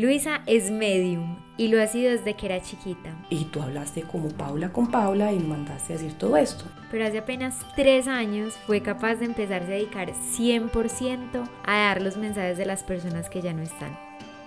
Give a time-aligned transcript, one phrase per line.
[0.00, 3.14] Luisa es medium y lo ha sido desde que era chiquita.
[3.28, 6.64] Y tú hablaste como Paula con Paula y mandaste a decir todo esto.
[6.90, 12.16] Pero hace apenas tres años fue capaz de empezarse a dedicar 100% a dar los
[12.16, 13.94] mensajes de las personas que ya no están.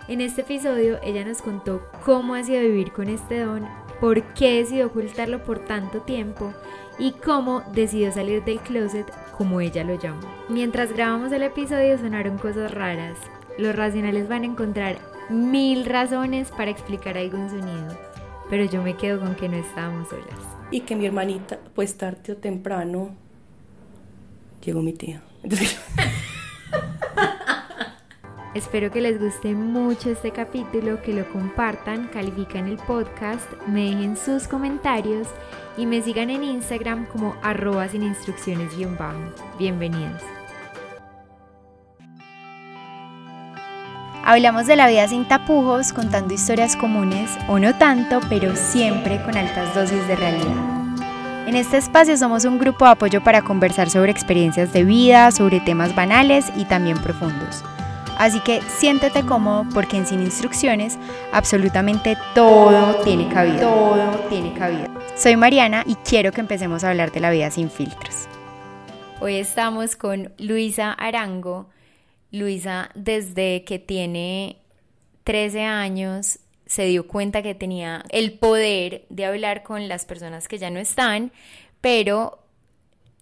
[0.07, 3.67] En este episodio ella nos contó cómo ha sido vivir con este don,
[4.01, 6.51] por qué decidió ocultarlo por tanto tiempo
[6.97, 9.05] y cómo decidió salir del closet
[9.37, 10.27] como ella lo llamó.
[10.49, 13.19] Mientras grabamos el episodio sonaron cosas raras.
[13.59, 17.97] Los racionales van a encontrar mil razones para explicar algún sonido,
[18.49, 20.39] pero yo me quedo con que no estábamos solas.
[20.71, 23.15] Y que mi hermanita, pues tarde o temprano,
[24.63, 25.21] llegó mi tía.
[28.53, 34.15] Espero que les guste mucho este capítulo, que lo compartan, califican el podcast, me dejen
[34.15, 35.27] sus comentarios
[35.75, 39.19] y me sigan en Instagram como arroba sin instrucciones guion bajo.
[39.57, 40.21] Bienvenidos.
[44.33, 49.37] Hablamos de la vida sin tapujos, contando historias comunes o no tanto, pero siempre con
[49.37, 50.55] altas dosis de realidad.
[51.45, 55.59] En este espacio somos un grupo de apoyo para conversar sobre experiencias de vida, sobre
[55.59, 57.63] temas banales y también profundos.
[58.17, 60.97] Así que siéntete cómodo porque en Sin Instrucciones
[61.31, 63.59] absolutamente todo tiene cabida.
[63.59, 64.87] Todo tiene cabida.
[65.15, 68.27] Soy Mariana y quiero que empecemos a hablar de la vida sin filtros.
[69.21, 71.69] Hoy estamos con Luisa Arango,
[72.33, 74.57] Luisa, desde que tiene
[75.23, 80.57] 13 años, se dio cuenta que tenía el poder de hablar con las personas que
[80.57, 81.31] ya no están,
[81.79, 82.39] pero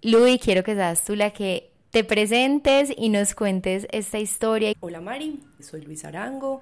[0.01, 4.71] Luis, quiero que seas tú la que te presentes y nos cuentes esta historia.
[4.79, 6.61] Hola Mari, soy Luis Arango.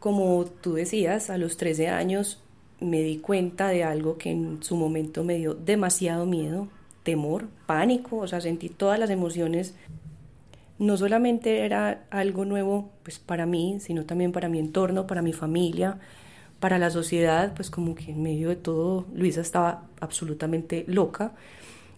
[0.00, 2.42] Como tú decías, a los 13 años
[2.78, 6.68] me di cuenta de algo que en su momento me dio demasiado miedo,
[7.04, 9.74] temor, pánico, o sea, sentí todas las emociones
[10.80, 15.34] no solamente era algo nuevo pues para mí, sino también para mi entorno, para mi
[15.34, 15.98] familia,
[16.58, 21.34] para la sociedad, pues como que en medio de todo Luisa estaba absolutamente loca.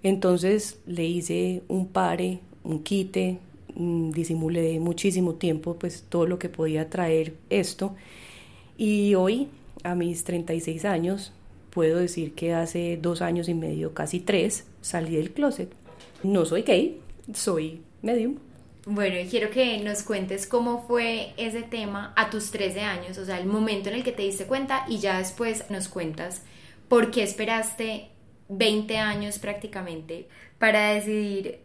[0.02, 3.38] Entonces le hice un pare, un quite,
[3.76, 7.94] mm, disimulé muchísimo tiempo pues todo lo que podía traer esto
[8.76, 9.46] y hoy
[9.84, 11.32] a mis 36 años
[11.70, 15.70] puedo decir que hace dos años y medio, casi tres, salí del closet.
[16.24, 17.00] No soy gay,
[17.32, 18.38] soy medium,
[18.84, 23.24] bueno, y quiero que nos cuentes cómo fue ese tema a tus 13 años, o
[23.24, 26.42] sea, el momento en el que te diste cuenta y ya después nos cuentas
[26.88, 28.08] por qué esperaste
[28.48, 30.28] 20 años prácticamente
[30.58, 31.60] para decidir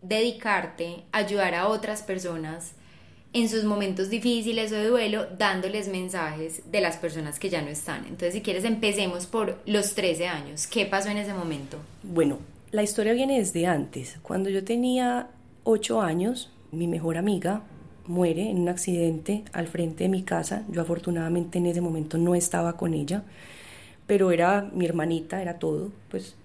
[0.00, 2.72] dedicarte a ayudar a otras personas
[3.32, 7.68] en sus momentos difíciles o de duelo, dándoles mensajes de las personas que ya no
[7.68, 8.04] están.
[8.04, 10.68] Entonces, si quieres, empecemos por los 13 años.
[10.68, 11.78] ¿Qué pasó en ese momento?
[12.04, 12.38] Bueno,
[12.70, 14.18] la historia viene desde antes.
[14.22, 15.30] Cuando yo tenía
[15.64, 17.62] ocho años, mi mejor amiga
[18.06, 20.64] muere en un accidente al frente de mi casa.
[20.70, 23.24] Yo afortunadamente en ese momento no estaba con ella,
[24.06, 25.90] pero era mi hermanita, era todo.
[26.10, 26.36] Pues,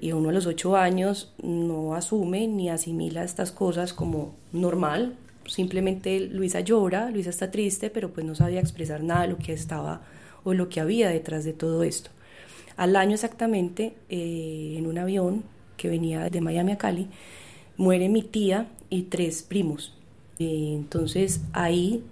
[0.00, 5.14] y uno a los ocho años no asume ni asimila estas cosas como normal.
[5.46, 9.52] Simplemente Luisa llora, Luisa está triste, pero pues no sabía expresar nada de lo que
[9.52, 10.02] estaba
[10.44, 12.10] o lo que había detrás de todo esto.
[12.76, 15.44] Al año exactamente, eh, en un avión
[15.76, 17.08] que venía de Miami a Cali,
[17.76, 19.94] muere mi tía y tres primos.
[20.38, 22.02] entonces ahí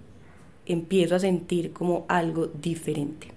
[0.65, 3.27] empiezo a sentir como algo diferente.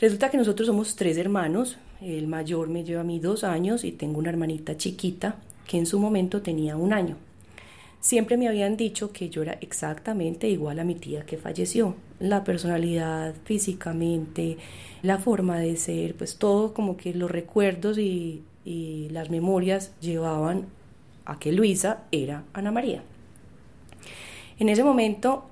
[0.00, 3.92] Resulta que nosotros somos tres hermanos, el mayor me lleva a mí dos años y
[3.92, 7.16] tengo una hermanita chiquita que en su momento tenía un año.
[8.00, 11.94] Siempre me habían dicho que yo era exactamente igual a mi tía que falleció.
[12.18, 14.56] La personalidad, físicamente,
[15.02, 20.66] la forma de ser, pues todo como que los recuerdos y, y las memorias llevaban
[21.24, 23.02] a que Luisa era Ana María.
[24.58, 25.44] En ese momento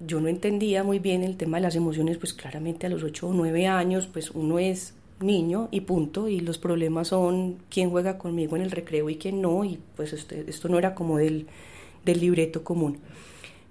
[0.00, 3.28] yo no entendía muy bien el tema de las emociones, pues claramente a los 8
[3.28, 8.18] o 9 años, pues uno es niño y punto, y los problemas son quién juega
[8.18, 11.46] conmigo en el recreo y quién no, y pues este, esto, no era como del,
[12.04, 12.98] del libreto común.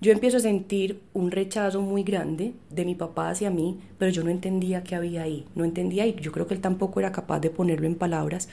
[0.06, 4.24] Yo empiezo a sentir un rechazo muy grande de mi papá hacia mí, pero yo
[4.24, 7.40] no entendía qué había ahí, no entendía y yo creo que él tampoco era capaz
[7.40, 8.48] de ponerlo en palabras.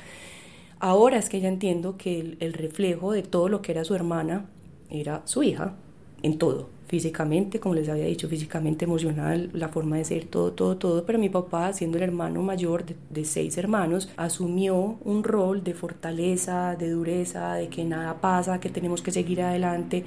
[0.78, 4.46] Ahora es que ya entiendo que el, reflejo de todo lo que era su hermana
[4.88, 5.75] era su hija,
[6.22, 10.78] en todo, físicamente, como les había dicho, físicamente, emocional, la forma de ser, todo, todo,
[10.78, 11.05] todo.
[11.05, 16.76] Pero mi papá, siendo el hermano mayor de, seis hermanos, asumió un rol de fortaleza,
[16.76, 20.06] de dureza, de que nada pasa, que tenemos que seguir adelante.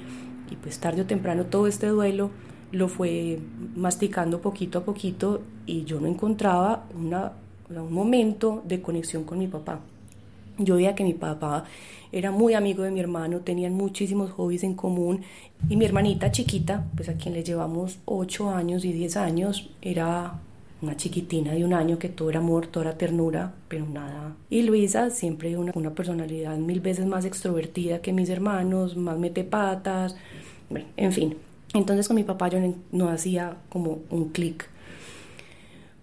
[0.50, 2.30] Y pues tarde o temprano todo este duelo
[2.72, 3.38] lo fue
[3.74, 7.32] masticando poquito a poquito y yo no encontraba una,
[7.70, 9.80] un momento de conexión con mi papá.
[10.58, 11.64] Yo veía que mi papá
[12.12, 15.22] era muy amigo de mi hermano, tenían muchísimos hobbies en común
[15.68, 20.40] y mi hermanita chiquita, pues a quien le llevamos 8 años y 10 años, era
[20.82, 24.36] una chiquitina de un año que todo era amor, toda era ternura, pero nada.
[24.50, 29.44] Y Luisa siempre una, una personalidad mil veces más extrovertida que mis hermanos, más mete
[29.44, 30.16] patas,
[30.96, 31.36] en fin.
[31.74, 32.58] Entonces con mi papá yo
[32.92, 34.68] no, hacía como un clic.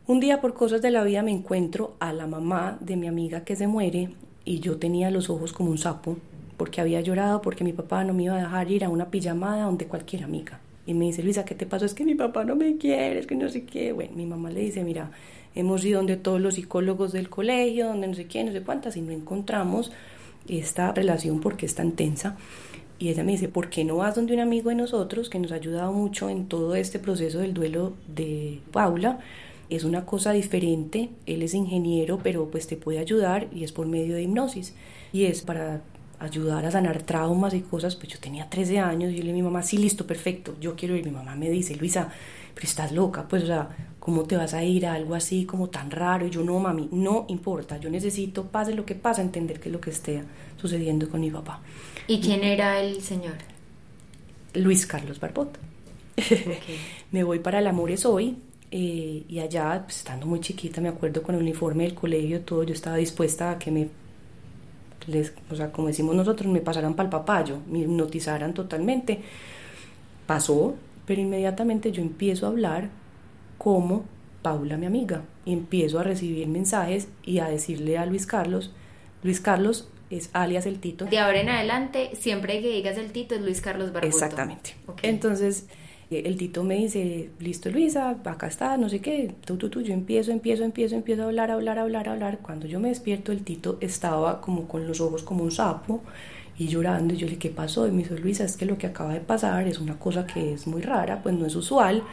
[0.06, 3.44] Un día por cosas de la vida me encuentro a la mamá de mi amiga
[3.44, 4.10] que se muere
[4.44, 6.18] y yo tenía los ojos como un sapo
[6.58, 9.64] porque había llorado porque mi papá no me iba a dejar ir a una pijamada
[9.64, 10.60] donde cualquier amiga.
[10.86, 11.86] Y me dice, Luisa, ¿qué te pasó?
[11.86, 13.94] Es que mi papá no me quiere, es que no sé qué.
[13.94, 15.12] Bueno, mi mamá le dice, mira,
[15.56, 18.98] hemos ido donde todos los psicólogos del colegio, donde no sé qué, no sé cuántas,
[18.98, 19.92] y no encontramos
[20.48, 22.36] esta relación porque es tan tensa.
[23.00, 25.52] Y ella me dice, ¿por qué no vas donde un amigo de nosotros que nos
[25.52, 29.20] ha ayudado mucho en todo este proceso del duelo de Paula?
[29.70, 33.88] Es una cosa diferente, él es ingeniero, pero pues te puede ayudar y es por
[33.88, 34.74] medio de hipnosis.
[35.12, 35.82] Y es para
[36.28, 39.31] ayudar a sanar traumas y cosas, pues yo tenía 13 años y yo le dije
[39.31, 41.06] a mi mamá, sí, listo, perfecto, yo quiero ir.
[41.06, 42.10] Mi mamá me dice, Luisa,
[42.54, 45.70] pero estás loca, pues, o sea, ¿cómo te vas a ir a algo así como
[45.70, 46.28] tan raro?
[46.28, 49.74] Y yo, no, mami, no importa, yo necesito, pase lo que pasa, entender qué es
[49.74, 50.24] lo que esté
[50.58, 51.62] sucediendo con mi papá.
[52.08, 53.36] ¿Y quién era el señor?
[54.54, 55.58] Luis Carlos Barbot.
[57.12, 58.38] me voy para el Amores hoy,
[58.70, 62.64] eh, y allá, pues, estando muy chiquita, me acuerdo con el uniforme del colegio, todo,
[62.64, 63.90] yo estaba dispuesta a que me
[65.08, 69.22] les, o sea, como decimos nosotros, me pasaran para el papayo, me hipnotizaran totalmente.
[70.26, 72.90] Pasó, pero inmediatamente yo empiezo a hablar
[73.58, 74.06] como
[74.42, 78.72] Paula, mi amiga, y empiezo a recibir mensajes y a decirle a Luis Carlos,
[79.24, 81.06] Luis Carlos es alias el Tito.
[81.06, 84.08] De ahora en adelante, siempre que digas el Tito es Luis Carlos Barboto.
[84.08, 84.76] Exactamente.
[85.02, 85.68] Entonces,
[86.10, 89.94] el Tito me dice, listo Luisa, acá está, no sé qué, tú, tú, tú, yo
[89.94, 92.40] empiezo, empiezo, empiezo, empiezo a hablar, a hablar, a hablar, a hablar.
[92.40, 96.02] Cuando yo me despierto, el Tito estaba como con los ojos como un sapo
[96.58, 97.14] y llorando.
[97.14, 97.88] Y yo le dije, ¿qué pasó?
[97.88, 100.54] Y me dijo, Luisa, es que lo que acaba de pasar es una cosa que
[100.54, 102.04] es muy rara, pues no es usual.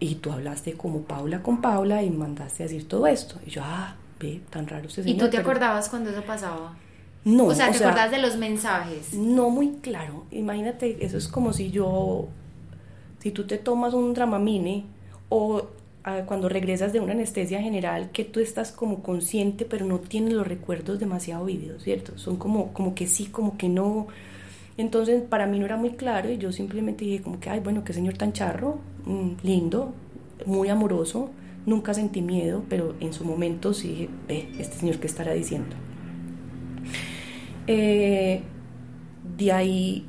[0.00, 3.36] Y tú hablaste como Paula con Paula y mandaste a decir todo esto.
[3.46, 5.16] Y yo, ah, ve, tan raro ese señor.
[5.16, 6.76] ¿Y tú te acordabas cuando eso pasaba?
[7.24, 7.46] No.
[7.46, 9.14] O sea, ¿te acordás de los mensajes?
[9.14, 10.26] No muy claro.
[10.30, 12.28] Imagínate, eso es como si yo
[13.24, 14.84] si tú te tomas un Dramamine
[15.30, 15.62] o
[16.04, 20.34] ah, cuando regresas de una anestesia general que tú estás como consciente pero no tienes
[20.34, 22.18] los recuerdos demasiado vívidos, ¿cierto?
[22.18, 24.08] Son como, como que sí, como que no.
[24.76, 27.82] Entonces para mí no era muy claro y yo simplemente dije como que, ay, bueno,
[27.82, 29.94] qué señor tan charro, mm, lindo,
[30.44, 31.30] muy amoroso,
[31.64, 35.74] nunca sentí miedo, pero en su momento sí dije, ve, este señor qué estará diciendo.
[37.68, 38.42] Eh,
[39.38, 40.06] de ahí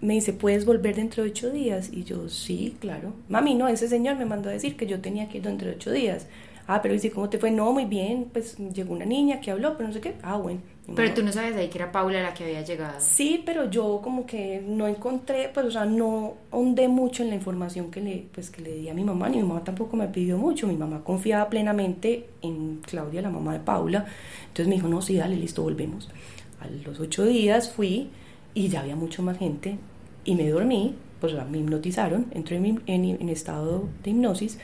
[0.00, 1.90] me dice, ¿puedes volver dentro de ocho días?
[1.92, 3.12] Y yo, sí, claro.
[3.28, 5.74] Mami, no, ese señor me mandó a decir que yo tenía que ir dentro de
[5.74, 6.26] ocho días.
[6.68, 7.52] Ah, pero dice, ¿cómo te fue?
[7.52, 10.14] No, muy bien, pues llegó una niña que habló, pero no sé qué.
[10.22, 10.60] Ah, bueno.
[10.94, 13.00] Pero tú no sabes ahí que era Paula la que había llegado.
[13.00, 17.36] Sí, pero yo como que no encontré, pues, o sea, no hondé mucho en la
[17.36, 20.08] información que le, pues, que le di a mi mamá, ni mi mamá tampoco me
[20.08, 20.66] pidió mucho.
[20.66, 24.06] Mi mamá confiaba plenamente en Claudia, la mamá de Paula.
[24.48, 26.08] Entonces me dijo, no, sí, dale, listo, volvemos.
[26.60, 28.10] A los ocho días fui
[28.56, 29.76] y ya había mucho más gente
[30.24, 34.58] y me dormí, pues me hipnotizaron, entré en, en, estado de hipnosis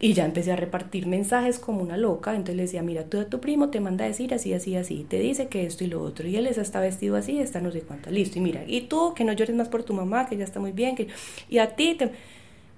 [0.00, 3.38] y ya empecé a repartir mensajes como una loca, entonces le decía, mira, tú tu
[3.38, 6.26] primo te manda a decir así, así, así, te dice que esto y lo otro,
[6.26, 9.24] y él está vestido así, está no sé cuánto, listo, y mira, y tú que
[9.24, 11.08] no llores más por tu mamá, que ya está muy bien, que...
[11.50, 11.98] y a ti.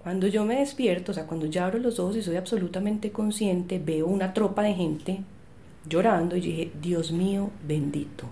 [0.03, 3.79] Cuando yo me despierto, o sea, cuando ya abro los ojos y soy absolutamente consciente,
[3.79, 5.21] veo una tropa de gente
[5.87, 8.25] llorando y dije, Dios mío, bendito,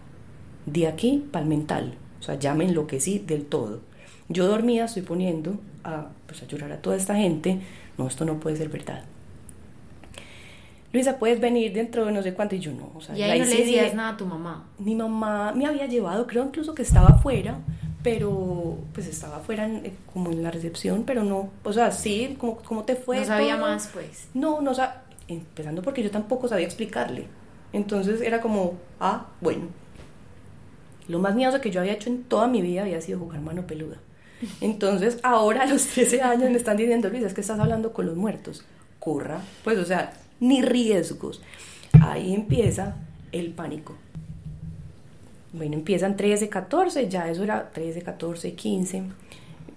[0.65, 3.81] de aquí para el mental, o sea, ya me enloquecí del todo.
[4.29, 7.61] Yo dormía, estoy poniendo a, pues, a llorar a toda esta gente.
[7.97, 9.05] No, esto no puede ser verdad.
[10.93, 12.55] Luisa, puedes venir dentro de no sé cuánto.
[12.55, 12.91] Y yo no.
[12.95, 14.67] O sea, y ahí no le decías nada a tu mamá.
[14.79, 17.59] Mi mamá me había llevado, creo incluso que estaba afuera,
[18.03, 21.51] pero pues estaba afuera eh, como en la recepción, pero no.
[21.63, 23.21] O sea, sí, ¿cómo, te fue?
[23.21, 24.29] No sabía más, pues.
[24.35, 25.03] No, no sabía.
[25.29, 27.27] Empezando porque yo tampoco sabía explicarle.
[27.75, 29.67] Entonces era como, ah, bueno,
[31.09, 33.67] lo más miedoso que yo había hecho en toda mi vida había sido jugar mano
[33.67, 33.97] peluda.
[34.61, 38.07] Entonces, ahora a los 13 años me están diciendo, Luis, es que estás hablando con
[38.07, 38.65] los muertos.
[39.01, 41.41] Corra, pues, o sea, ni riesgos.
[42.01, 42.97] Ahí empieza
[43.33, 43.95] el pánico.
[45.53, 49.03] Bueno, empiezan 13, 14, ya eso era 13, 14, 15.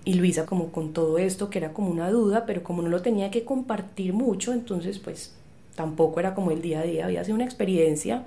[0.03, 3.01] Y Luisa como con todo esto, que era como una duda, pero como no lo
[3.01, 5.33] tenía que compartir mucho, entonces pues
[5.75, 8.25] tampoco era como el día a día, había sido una experiencia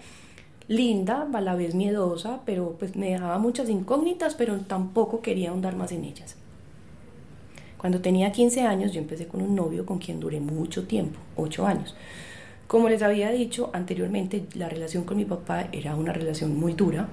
[0.69, 5.77] linda, a la vez miedosa, pero pues me dejaba muchas incógnitas, pero tampoco quería ahondar
[5.77, 6.37] más en ellas.
[7.77, 11.67] Cuando tenía 15 años yo empecé con un novio con quien duré mucho tiempo, 8
[11.67, 11.95] años.
[12.67, 17.09] Como les había dicho anteriormente, la relación con mi papá era una relación muy dura,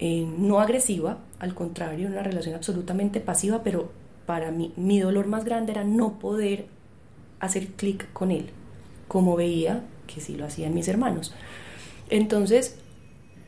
[0.00, 3.90] eh, no agresiva, al contrario, una relación absolutamente pasiva, pero
[4.26, 6.66] para mí mi dolor más grande era no poder
[7.38, 8.50] hacer clic con él,
[9.08, 11.32] como veía que sí lo hacían mis hermanos.
[12.10, 12.76] Entonces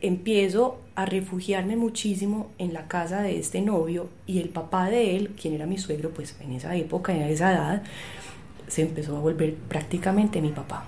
[0.01, 5.29] empiezo a refugiarme muchísimo en la casa de este novio y el papá de él,
[5.29, 7.83] quien era mi suegro, pues en esa época, en esa edad,
[8.67, 10.85] se empezó a volver prácticamente mi papá.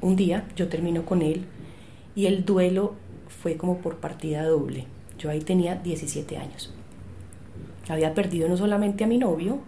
[0.00, 1.44] Un día yo termino con él
[2.14, 2.94] y el duelo
[3.42, 4.86] fue como por partida doble.
[5.18, 6.72] Yo ahí tenía 17 años.
[7.88, 9.60] Había perdido no solamente a mi novio,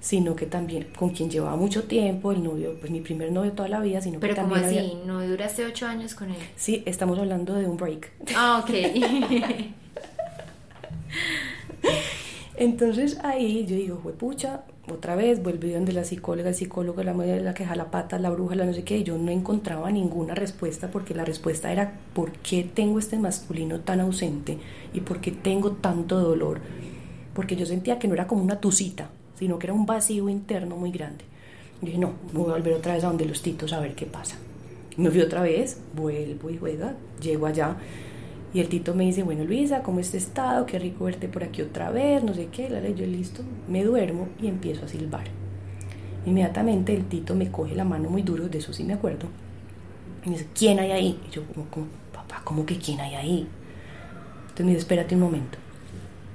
[0.00, 3.68] sino que también con quien llevaba mucho tiempo, el novio, pues mi primer novio toda
[3.68, 6.36] la vida, sino Pero que como también así, ¿no duraste ocho años con él?
[6.56, 8.12] Sí, estamos hablando de un break.
[8.36, 8.70] Ah, ok.
[12.56, 17.42] Entonces ahí yo digo, pucha, otra vez vuelve donde la psicóloga, el psicólogo, la mujer,
[17.42, 20.34] la queja, la pata, la bruja, la no sé qué, y yo no encontraba ninguna
[20.34, 24.58] respuesta porque la respuesta era ¿por qué tengo este masculino tan ausente
[24.92, 26.60] y por qué tengo tanto dolor?
[27.32, 30.76] Porque yo sentía que no era como una tucita, sino que era un vacío interno
[30.76, 31.24] muy grande.
[31.80, 34.06] Y dije, no, voy a volver otra vez a donde los titos a ver qué
[34.06, 34.36] pasa.
[34.96, 37.76] Me fui otra vez, vuelvo y juega, llego allá
[38.52, 40.64] y el tito me dice, bueno Luisa, ¿cómo está estado?
[40.64, 43.84] Qué rico verte por aquí otra vez, no sé qué, la ley, yo listo, me
[43.84, 45.24] duermo y empiezo a silbar.
[46.24, 49.28] Inmediatamente el tito me coge la mano muy duro, de eso sí me acuerdo,
[50.24, 51.20] y me dice, ¿quién hay ahí?
[51.28, 53.46] Y yo como, papá, ¿cómo que quién hay ahí?
[54.40, 55.58] Entonces me dice, espérate un momento.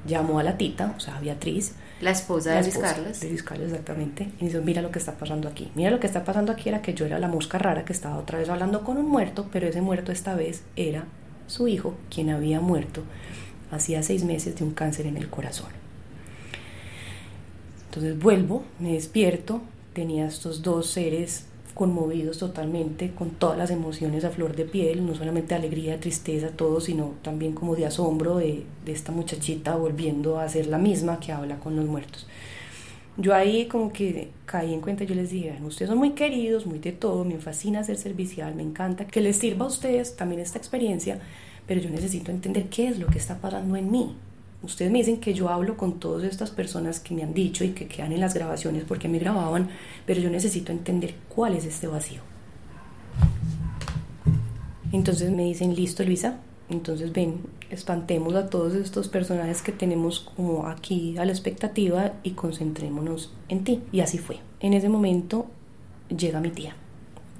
[0.06, 1.76] Llamó a la tita, o sea, a Beatriz.
[2.04, 3.20] La esposa de Luis Carlos.
[3.20, 4.24] De Luis Carlos, exactamente.
[4.40, 5.72] Y me dice, mira lo que está pasando aquí.
[5.76, 8.18] Mira lo que está pasando aquí era que yo era la mosca rara que estaba
[8.18, 11.06] otra vez hablando con un muerto, pero ese muerto esta vez era
[11.48, 13.04] su hijo, quien había muerto
[13.76, 15.70] hacía seis meses de un cáncer en el corazón.
[17.86, 19.62] Entonces vuelvo, me despierto,
[19.94, 25.16] tenía estos dos seres conmovidos totalmente, con todas las emociones a flor de piel, no
[25.16, 30.48] solamente alegría, tristeza, todo, sino también como de asombro de, de esta muchachita volviendo a
[30.50, 32.28] ser la misma que habla con los muertos.
[33.16, 36.80] Yo ahí como que caí en cuenta, yo les dije, ustedes son muy queridos, muy
[36.80, 40.58] de todo, me fascina ser servicial, me encanta que les sirva a ustedes también esta
[40.58, 41.20] experiencia,
[41.68, 44.16] pero yo necesito entender qué es lo que está pasando en mí.
[44.64, 47.72] Ustedes me dicen que yo hablo con todas estas personas que me han dicho y
[47.72, 49.70] que quedan en las grabaciones porque me grababan,
[50.06, 52.22] pero yo necesito entender cuál es este vacío.
[54.94, 56.40] Entonces me dicen, listo Luisa,
[56.70, 62.32] entonces ven, espantemos a todos estos personajes que tenemos como aquí a la expectativa y
[62.32, 63.82] concentrémonos en ti.
[63.92, 64.40] Y así fue.
[64.62, 65.48] En ese momento
[66.10, 66.76] llega mi tía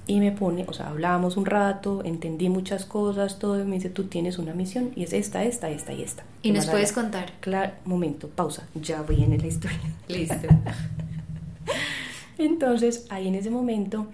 [0.06, 3.90] y me pone, o sea, hablábamos un rato, entendí muchas cosas, todo, y me dice,
[3.90, 6.24] tú tienes una misión y es esta, esta, esta y esta.
[6.42, 7.34] ¿Y nos puedes contar?
[7.40, 9.80] Claro, momento, pausa, ya viene la historia.
[10.08, 10.36] Listo.
[12.38, 14.08] Entonces, ahí en ese momento,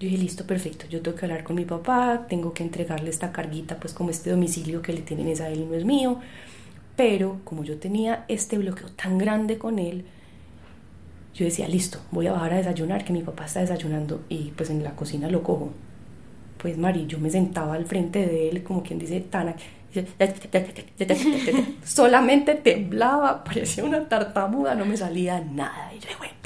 [0.00, 3.30] yo dije, listo, perfecto, yo tengo que hablar con mi papá, tengo que entregarle esta
[3.30, 6.18] carguita, pues como este domicilio que le tienen es a él y no es mío,
[6.96, 10.06] pero como yo tenía este bloqueo tan grande con él,
[11.38, 14.70] yo decía, listo, voy a bajar a desayunar, que mi papá está desayunando y pues
[14.70, 15.70] en la cocina lo cojo.
[16.60, 19.54] Pues Mari, yo me sentaba al frente de él como quien dice, Tana,
[21.84, 25.92] solamente temblaba, parecía una tartamuda, no me salía nada.
[25.94, 26.37] Y yo pucha.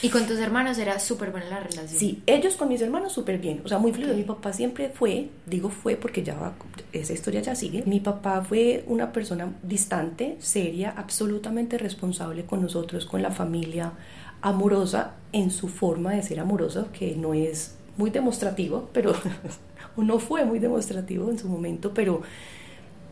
[0.00, 1.98] ¿Y con tus hermanos era súper buena la relación?
[1.98, 4.14] Sí, ellos con mis hermanos súper bien, o sea, muy fluido.
[4.14, 6.54] Mi papá siempre fue, digo fue porque ya va,
[6.92, 7.82] esa historia ya sigue.
[7.84, 13.92] Mi papá fue una persona distante, seria, absolutamente responsable con nosotros, con la familia,
[14.40, 19.12] amorosa en su forma de ser amorosa, que no es muy demostrativo, pero
[19.96, 22.22] o no fue muy demostrativo en su momento, pero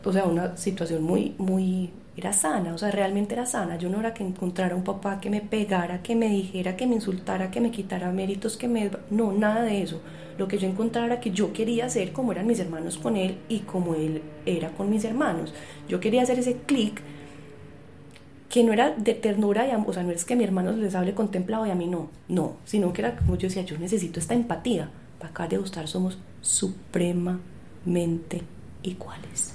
[0.05, 3.77] o sea, una situación muy muy era sana, o sea, realmente era sana.
[3.77, 6.95] Yo no era que encontrara un papá que me pegara, que me dijera, que me
[6.95, 8.89] insultara, que me quitara méritos, que me...
[9.11, 10.01] No, nada de eso.
[10.39, 13.59] Lo que yo encontrara que yo quería ser como eran mis hermanos con él y
[13.59, 15.53] como él era con mis hermanos.
[15.87, 17.03] Yo quería hacer ese clic
[18.49, 20.95] que no era de ternura, y, o sea, no es que a mi hermano les
[20.95, 24.19] hable contemplado y a mí no, no, sino que era como yo decía, yo necesito
[24.19, 24.89] esta empatía.
[25.19, 28.41] Para acá de gustar somos supremamente
[28.81, 29.53] iguales.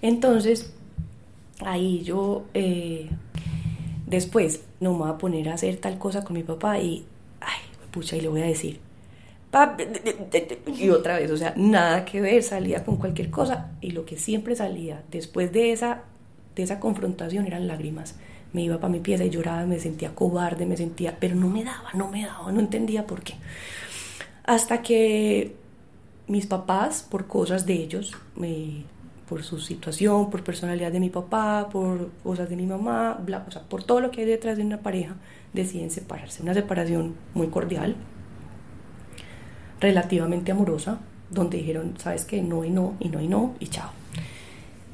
[0.00, 0.72] Entonces,
[1.66, 3.08] ahí yo eh,
[4.06, 7.04] después no me voy a poner a hacer tal cosa con mi papá y,
[7.40, 8.80] ay, pucha, y le voy a decir,
[10.66, 14.16] y otra vez, o sea, nada que ver, salía con cualquier cosa y lo que
[14.16, 16.04] siempre salía después de esa,
[16.56, 18.14] de esa confrontación eran lágrimas.
[18.54, 21.64] Me iba para mi pieza y lloraba, me sentía cobarde, me sentía, pero no me
[21.64, 23.34] daba, no me daba, no entendía por qué.
[24.44, 25.54] Hasta que
[26.28, 28.84] mis papás, por cosas de ellos, me
[29.28, 33.50] por su situación, por personalidad de mi papá, por cosas de mi mamá, bla, o
[33.50, 35.14] sea, por todo lo que hay detrás de una pareja,
[35.52, 36.42] deciden separarse.
[36.42, 37.96] Una separación muy cordial.
[39.80, 43.90] relativamente amorosa, donde dijeron, sabes que no y no, y no y no, y chao.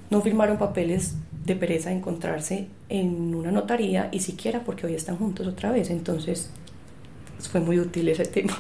[0.08, 5.16] No firmaron papeles de pereza de encontrarse en una notaría y siquiera porque hoy están
[5.16, 5.90] juntos otra vez.
[5.90, 6.50] Entonces
[7.50, 8.56] fue muy útil ese tema.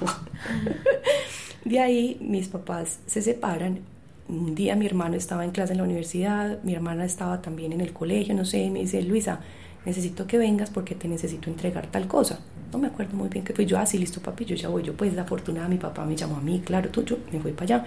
[1.64, 3.80] de ahí mis papás se separan.
[4.28, 7.80] Un día mi hermano estaba en clase en la universidad, mi hermana estaba también en
[7.80, 9.40] el colegio, no sé, y me dice, Luisa,
[9.86, 12.40] necesito que vengas porque te necesito entregar tal cosa.
[12.70, 14.82] No me acuerdo muy bien qué fue yo, así ah, listo papi, yo ya voy,
[14.82, 17.52] yo pues la fortuna mi papá me llamó a mí, claro, tú, yo me fui
[17.52, 17.86] para allá.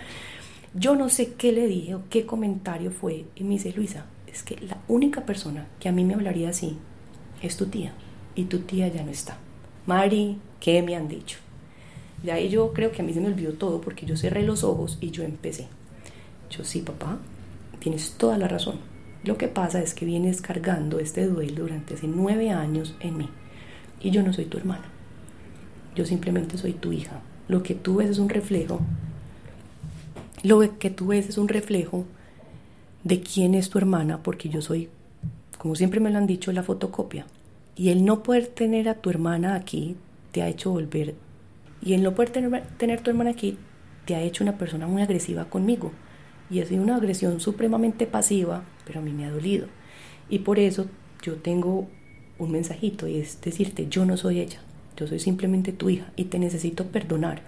[0.74, 4.42] Yo no sé qué le dije o qué comentario fue y me dice, Luisa, es
[4.42, 6.76] que la única persona que a mí me hablaría así
[7.44, 7.94] es tu tía
[8.34, 9.38] y tu tía ya no está.
[9.86, 11.38] Mari, ¿qué me han dicho?
[12.24, 14.64] Y ahí yo creo que a mí se me olvidó todo porque yo cerré los
[14.64, 15.68] ojos y yo empecé.
[16.52, 17.18] Yo sí, papá,
[17.80, 18.76] tienes toda la razón.
[19.24, 23.30] Lo que pasa es que vienes cargando este duelo durante hace nueve años en mí
[24.02, 24.86] y yo no soy tu hermana.
[25.96, 27.22] Yo simplemente soy tu hija.
[27.48, 28.82] Lo que tú ves es un reflejo.
[30.44, 32.06] Lo que tú ves es un reflejo
[33.04, 34.90] de quién es tu hermana, porque yo soy,
[35.58, 37.26] como siempre me lo han dicho, la fotocopia.
[37.76, 39.96] Y el no poder tener a tu hermana aquí
[40.32, 41.16] te ha hecho volver.
[41.82, 43.58] Y el no poder tener, tener tu hermana aquí
[44.06, 45.92] te ha hecho una persona muy agresiva conmigo.
[46.52, 49.68] Y ha sido una agresión supremamente pasiva, pero a mí me ha dolido.
[50.30, 50.88] Y por eso
[51.22, 51.88] yo tengo
[52.38, 54.60] un mensajito y es decirte, yo no soy ella,
[54.98, 57.42] yo soy simplemente tu hija y te necesito perdonar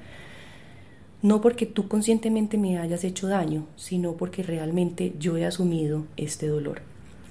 [1.23, 6.47] no porque tú conscientemente me hayas hecho daño, sino porque realmente yo he asumido este
[6.47, 6.81] dolor.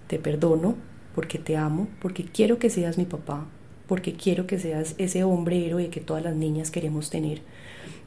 [0.06, 0.76] Te perdono
[1.14, 3.46] porque te amo, porque quiero que seas mi papá,
[3.86, 7.42] porque quiero que seas ese hombre héroe que todas las niñas queremos tener,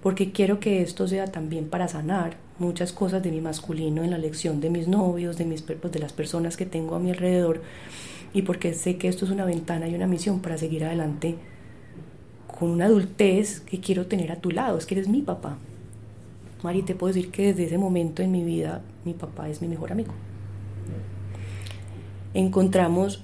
[0.05, 4.17] porque quiero que esto sea también para sanar muchas cosas de mi masculino en la
[4.17, 7.63] elección de mis novios, de, mis, pues, de las personas que tengo a mi alrededor,
[8.31, 11.37] y porque sé que esto es una ventana y una misión para seguir adelante
[12.45, 15.57] con una adultez que quiero tener a tu lado, es que eres mi papá,
[16.61, 19.67] Mari, te puedo decir que desde ese momento en mi vida mi papá es mi
[19.67, 20.13] mejor amigo.
[22.35, 23.23] Encontramos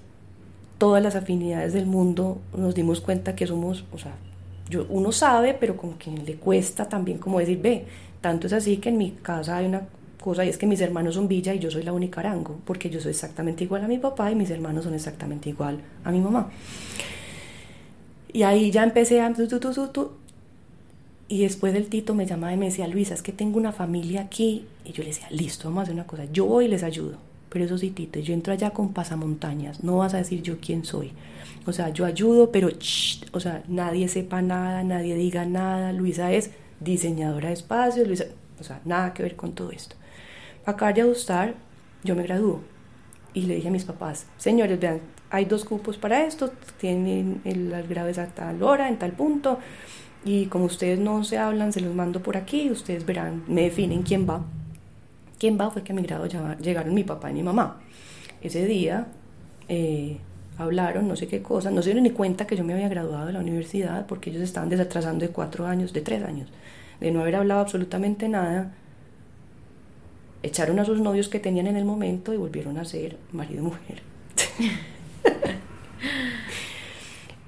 [0.79, 4.15] todas las afinidades del mundo, nos dimos cuenta que somos, o sea,
[4.71, 7.85] yo, uno sabe, pero como que le cuesta también como decir, ve,
[8.21, 9.81] tanto es así que en mi casa hay una
[10.19, 12.89] cosa y es que mis hermanos son Villa y yo soy la única Arango, porque
[12.89, 16.21] yo soy exactamente igual a mi papá y mis hermanos son exactamente igual a mi
[16.21, 16.49] mamá.
[18.31, 19.33] Y ahí ya empecé a...
[21.27, 24.21] Y después el Tito me llamaba y me decía, Luisa, es que tengo una familia
[24.21, 24.65] aquí.
[24.83, 26.25] Y yo le decía, listo, vamos a hacer una cosa.
[26.25, 27.30] Yo voy y les ayudo.
[27.51, 29.83] Pero eso sí, Tito, yo entro allá con pasamontañas.
[29.83, 31.11] No vas a decir yo quién soy.
[31.65, 32.69] O sea, yo ayudo, pero,
[33.33, 35.91] o sea, nadie sepa nada, nadie diga nada.
[35.91, 38.25] Luisa es diseñadora de espacios, Luisa,
[38.59, 39.95] o sea, nada que ver con todo esto.
[40.65, 41.55] Acá de gustar,
[42.03, 42.61] yo me gradúo.
[43.33, 47.71] Y le dije a mis papás, señores, vean, hay dos cupos para esto, tienen el,
[47.87, 49.59] graves a tal hora, en tal punto
[50.23, 54.03] y como ustedes no se hablan, se los mando por aquí, ustedes verán, me definen
[54.03, 54.43] quién va.
[55.41, 55.71] ¿Quién va?
[55.71, 56.27] Fue que a mi grado
[56.59, 57.81] llegaron mi papá y mi mamá.
[58.43, 59.07] Ese día
[59.67, 60.19] eh,
[60.59, 63.25] hablaron, no sé qué cosa, no se dieron ni cuenta que yo me había graduado
[63.25, 66.47] de la universidad porque ellos estaban desatrasando de cuatro años, de tres años,
[66.99, 68.71] de no haber hablado absolutamente nada.
[70.43, 73.65] Echaron a sus novios que tenían en el momento y volvieron a ser marido y
[73.65, 74.01] mujer.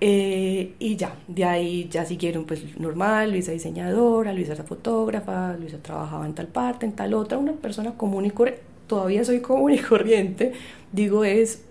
[0.05, 0.42] Eh,
[0.83, 6.25] y ya, de ahí ya siguieron pues normal, Luisa diseñadora, Luisa era fotógrafa, Luisa trabajaba
[6.25, 9.79] en tal parte, en tal otra, una persona común y corriente, todavía soy común y
[9.79, 10.51] corriente,
[10.91, 11.63] digo es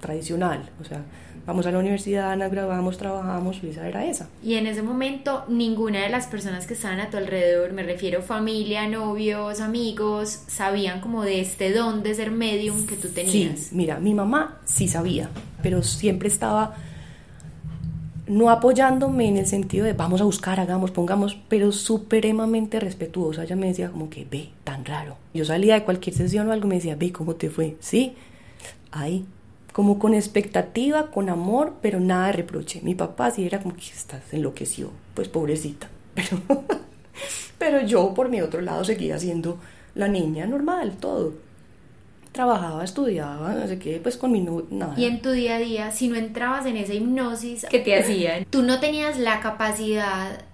[0.00, 1.02] tradicional, o sea,
[1.44, 4.28] vamos a la universidad, nos grabamos, trabajamos, Luisa era esa.
[4.44, 8.22] Y en ese momento ninguna de las personas que estaban a tu alrededor, me refiero
[8.22, 13.58] familia, novios, amigos, sabían como de este don de ser medium que tú tenías.
[13.58, 15.30] Sí, mira, mi mamá sí sabía,
[15.64, 16.76] pero siempre estaba
[18.26, 23.44] no apoyándome en el sentido de vamos a buscar, hagamos, pongamos, pero supremamente respetuosa.
[23.44, 25.16] Ella me decía como que, ve, tan raro.
[25.32, 27.76] Yo salía de cualquier sesión o algo, me decía, ve, ¿cómo te fue?
[27.80, 28.14] Sí,
[28.90, 29.24] ahí,
[29.72, 32.80] como con expectativa, con amor, pero nada de reproche.
[32.82, 35.88] Mi papá sí era como que estás enloqueció, pues pobrecita.
[36.14, 36.40] Pero,
[37.58, 39.58] pero yo por mi otro lado seguía siendo
[39.94, 41.32] la niña normal, todo
[42.36, 44.94] trabajaba, estudiaba, no sé qué, pues con mi nada.
[44.96, 48.44] Y en tu día a día, si no entrabas en esa hipnosis que te hacían,
[48.44, 50.44] tú no tenías la capacidad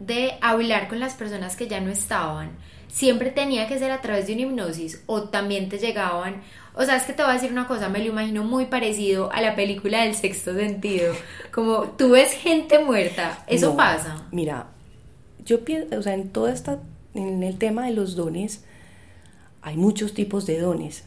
[0.00, 2.50] de hablar con las personas que ya no estaban.
[2.88, 6.42] Siempre tenía que ser a través de una hipnosis o también te llegaban.
[6.74, 9.30] O sea, es que te voy a decir una cosa, me lo imagino muy parecido
[9.32, 11.12] a la película del sexto sentido.
[11.52, 14.26] Como tú ves gente muerta, eso pasa.
[14.32, 14.68] Mira,
[15.44, 16.80] yo pienso, o sea, en todo esta,
[17.14, 18.64] en el tema de los dones,
[19.60, 21.04] hay muchos tipos de dones.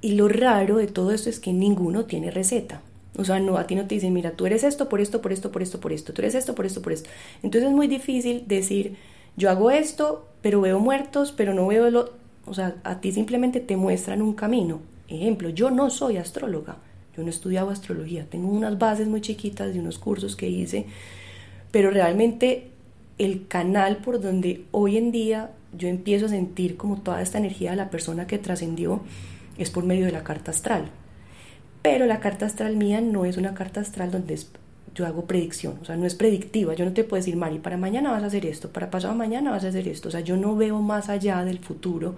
[0.00, 2.82] Y lo raro de todo esto es que ninguno tiene receta.
[3.18, 5.32] O sea, no, a ti no te dicen, mira, tú eres esto, por esto, por
[5.32, 7.08] esto, por esto, por esto, tú eres esto, por esto, por esto.
[7.42, 8.96] Entonces es muy difícil decir,
[9.36, 12.10] yo hago esto, pero veo muertos, pero no veo lo...
[12.44, 14.80] O sea, a ti simplemente te muestran un camino.
[15.08, 16.76] Ejemplo, yo no soy astróloga,
[17.16, 20.86] yo no he estudiado astrología, tengo unas bases muy chiquitas de unos cursos que hice,
[21.70, 22.68] pero realmente
[23.18, 27.70] el canal por donde hoy en día yo empiezo a sentir como toda esta energía
[27.70, 29.00] de la persona que trascendió
[29.58, 30.90] es por medio de la carta astral.
[31.82, 34.36] Pero la carta astral mía no es una carta astral donde
[34.94, 36.74] yo hago predicción, o sea, no es predictiva.
[36.74, 39.50] Yo no te puedo decir, Mari, para mañana vas a hacer esto, para pasado mañana
[39.50, 40.08] vas a hacer esto.
[40.08, 42.16] O sea, yo no veo más allá del futuro.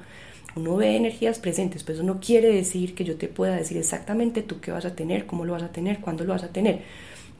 [0.56, 4.42] Uno ve energías presentes, pero eso no quiere decir que yo te pueda decir exactamente
[4.42, 6.82] tú qué vas a tener, cómo lo vas a tener, cuándo lo vas a tener.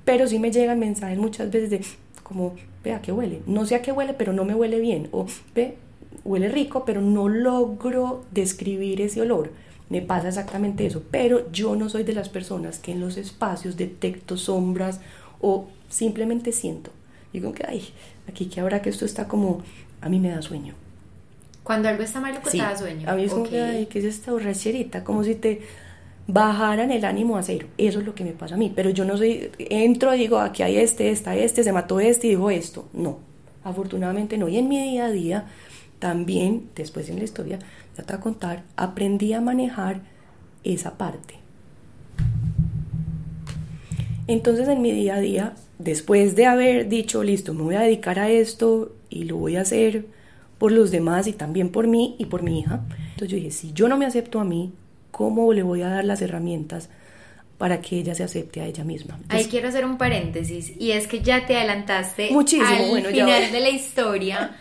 [0.04, 1.80] Pero sí me llegan mensajes muchas veces de,
[2.22, 3.40] como, vea qué huele.
[3.46, 5.08] No sé a qué huele, pero no me huele bien.
[5.12, 5.78] O, ve,
[6.24, 9.50] huele rico, pero no logro describir ese olor
[9.88, 13.77] me pasa exactamente eso, pero yo no soy de las personas que en los espacios
[13.77, 15.01] detecto sombras
[15.40, 16.90] o simplemente siento.
[17.33, 17.88] Digo que, ay,
[18.29, 19.62] aquí que ahora que esto está como,
[20.01, 20.74] a mí me da sueño.
[21.62, 23.09] Cuando algo está malo, te da sueño.
[23.11, 25.61] A mí es como que, ay, que es esta borracherita, como si te
[26.27, 27.66] bajaran el ánimo a cero.
[27.77, 28.72] Eso es lo que me pasa a mí.
[28.74, 32.27] Pero yo no soy, entro y digo, aquí hay este, está este, se mató este
[32.27, 32.88] y digo esto.
[32.92, 33.18] No,
[33.64, 34.48] afortunadamente no.
[34.48, 35.46] Y en mi día a día,
[35.98, 37.58] también, después en la historia,
[38.06, 40.00] a contar, aprendí a manejar
[40.64, 41.34] esa parte.
[44.26, 48.18] Entonces en mi día a día, después de haber dicho, listo, me voy a dedicar
[48.18, 50.06] a esto y lo voy a hacer
[50.58, 52.82] por los demás y también por mí y por mi hija,
[53.12, 54.72] entonces yo dije, si yo no me acepto a mí,
[55.11, 56.90] ¿cómo le voy a dar las herramientas
[57.56, 59.18] para que ella se acepte a ella misma?
[59.28, 63.61] Ahí quiero hacer un paréntesis y es que ya te adelantaste Muchísimo, al final de
[63.61, 64.56] la historia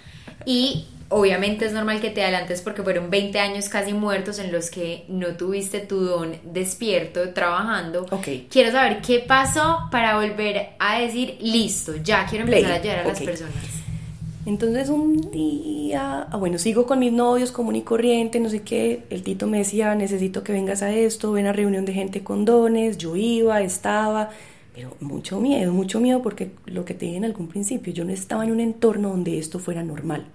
[0.45, 4.69] y Obviamente es normal que te adelantes porque fueron 20 años casi muertos en los
[4.69, 8.05] que no tuviste tu don despierto trabajando.
[8.11, 8.27] Ok.
[8.49, 13.07] Quiero saber qué pasó para volver a decir, listo, ya quiero empezar a ayudar a
[13.07, 13.53] las personas.
[14.45, 19.03] Entonces un día, ah, bueno, sigo con mis novios común y corriente, no sé qué,
[19.09, 22.45] el Tito me decía, necesito que vengas a esto, ven a reunión de gente con
[22.45, 24.29] dones, yo iba, estaba,
[24.73, 28.13] pero mucho miedo, mucho miedo porque lo que te dije en algún principio, yo no
[28.13, 30.25] estaba en un entorno donde esto fuera normal.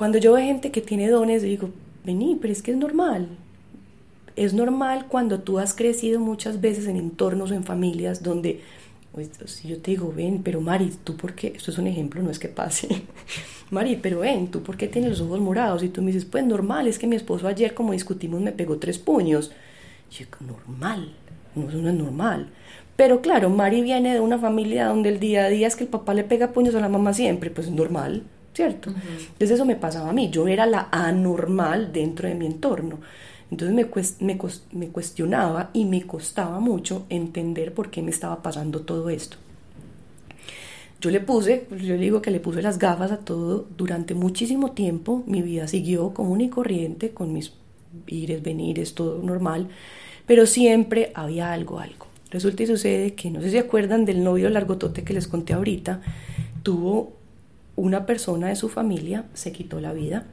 [0.00, 1.68] Cuando yo veo gente que tiene dones, digo,
[2.06, 3.28] vení, pero es que es normal.
[4.34, 8.62] Es normal cuando tú has crecido muchas veces en entornos o en familias donde,
[9.12, 11.48] pues, si yo te digo, ven, pero Mari, ¿tú por qué?
[11.54, 12.88] Esto es un ejemplo, no es que pase.
[13.70, 15.82] Mari, pero ven, ¿tú por qué tienes los ojos morados?
[15.82, 18.78] Y tú me dices, pues normal, es que mi esposo ayer, como discutimos, me pegó
[18.78, 19.52] tres puños.
[20.10, 21.12] Y yo, normal,
[21.54, 22.48] no, eso no es normal.
[22.96, 25.90] Pero claro, Mari viene de una familia donde el día a día es que el
[25.90, 28.22] papá le pega puños a la mamá siempre, pues es normal.
[28.54, 28.90] ¿Cierto?
[28.90, 32.98] Entonces eso me pasaba a mí, yo era la anormal dentro de mi entorno.
[33.50, 33.74] Entonces
[34.20, 34.36] me,
[34.72, 39.38] me, cuestionaba y me costaba mucho entender por qué me estaba pasando todo esto.
[41.00, 44.72] Yo le puse, yo le digo que le puse las gafas a todo durante muchísimo
[44.72, 45.24] tiempo.
[45.26, 47.54] Mi vida siguió común y corriente, con mis
[48.06, 49.68] ires, venires, todo normal,
[50.26, 52.06] pero siempre había algo, algo.
[52.30, 56.02] Resulta y sucede que, no sé si acuerdan del novio largotote que les conté ahorita,
[56.62, 57.14] tuvo
[57.80, 60.24] una persona de su familia se quitó la vida.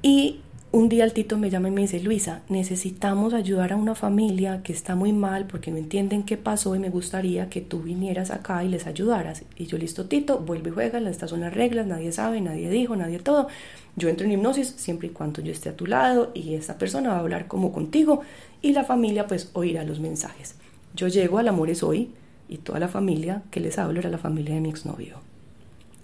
[0.00, 0.40] Y
[0.70, 4.62] un día el Tito me llama y me dice, Luisa, necesitamos ayudar a una familia
[4.62, 8.30] que está muy mal porque no entienden qué pasó y me gustaría que tú vinieras
[8.30, 9.44] acá y les ayudaras.
[9.56, 12.96] Y yo, listo, Tito, vuelve y juega, estas son las reglas, nadie sabe, nadie dijo,
[12.96, 13.48] nadie todo.
[13.96, 17.10] Yo entro en hipnosis siempre y cuando yo esté a tu lado y esta persona
[17.10, 18.22] va a hablar como contigo
[18.62, 20.54] y la familia pues oirá los mensajes.
[20.94, 22.12] Yo llego al Amores Hoy
[22.48, 25.27] y toda la familia que les hablo era la familia de mi exnovio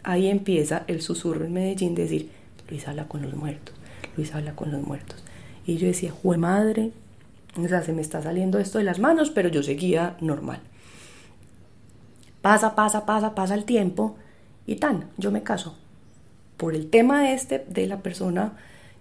[0.04, 2.30] ahí empieza el susurro en Medellín de decir,
[2.68, 3.74] Luis habla con los muertos,
[4.16, 5.22] Luis habla con los muertos.
[5.66, 6.92] Y yo decía, jue madre,
[7.56, 10.60] o sea, se me está saliendo esto de las manos, pero yo seguía normal.
[12.42, 14.16] Pasa, pasa, pasa, pasa el tiempo
[14.66, 15.76] y tan, yo me caso.
[16.56, 18.52] Por el tema este de la persona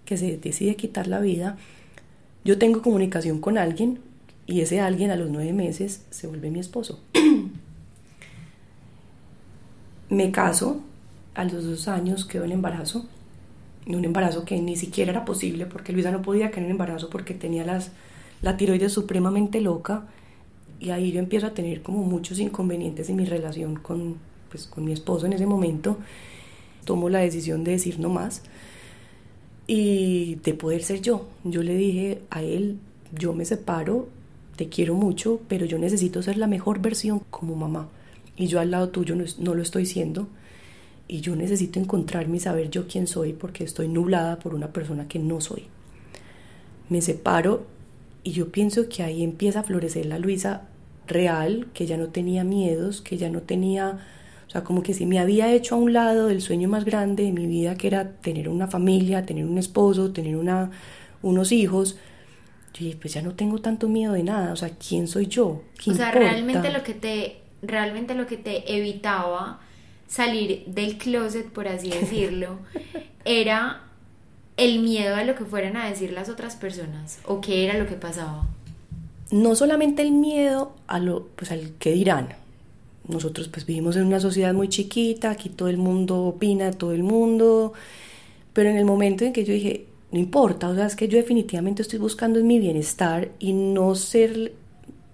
[0.04, 1.56] que se decide quitar la vida,
[2.44, 4.00] yo tengo comunicación con alguien
[4.46, 7.00] y ese alguien a los nueve meses se vuelve mi esposo.
[10.08, 10.82] me caso,
[11.34, 13.06] a los dos años quedó en embarazo,
[13.86, 17.34] un embarazo que ni siquiera era posible porque Luisa no podía quedar en embarazo porque
[17.34, 17.92] tenía las,
[18.40, 20.06] la tiroides supremamente loca
[20.80, 24.16] y ahí yo empiezo a tener como muchos inconvenientes en mi relación con,
[24.50, 25.98] pues, con mi esposo en ese momento.
[26.84, 28.42] Tomo la decisión de decir no más
[29.66, 31.26] y de poder ser yo.
[31.44, 32.78] Yo le dije a él,
[33.12, 34.08] yo me separo,
[34.56, 37.88] te quiero mucho, pero yo necesito ser la mejor versión como mamá.
[38.36, 40.26] Y yo al lado tuyo no, no lo estoy siendo
[41.06, 45.06] y yo necesito encontrarme y saber yo quién soy porque estoy nublada por una persona
[45.06, 45.64] que no soy.
[46.88, 47.66] Me separo
[48.22, 50.62] Y yo pienso que ahí empieza a florecer la Luisa
[51.06, 53.98] real, que ya no tenía miedos, que ya no tenía,
[54.46, 57.24] o sea, como que si me había hecho a un lado el sueño más grande
[57.24, 60.70] de mi vida, que era tener una familia, tener un esposo, tener una,
[61.20, 61.98] unos hijos,
[62.72, 65.62] yo dije, pues ya no tengo tanto miedo de nada, o sea, ¿quién soy yo?
[65.86, 69.60] o sea, realmente lo que te, realmente lo que te evitaba
[70.06, 72.58] salir del closet, por así decirlo,
[73.24, 73.82] era
[74.56, 77.86] el miedo a lo que fueran a decir las otras personas o qué era lo
[77.86, 78.46] que pasaba?
[79.30, 82.28] No solamente el miedo a lo, pues al que dirán.
[83.08, 87.02] Nosotros pues vivimos en una sociedad muy chiquita, aquí todo el mundo opina, todo el
[87.02, 87.72] mundo,
[88.52, 91.18] pero en el momento en que yo dije, no importa, o sea, es que yo
[91.18, 94.54] definitivamente estoy buscando mi bienestar y no ser,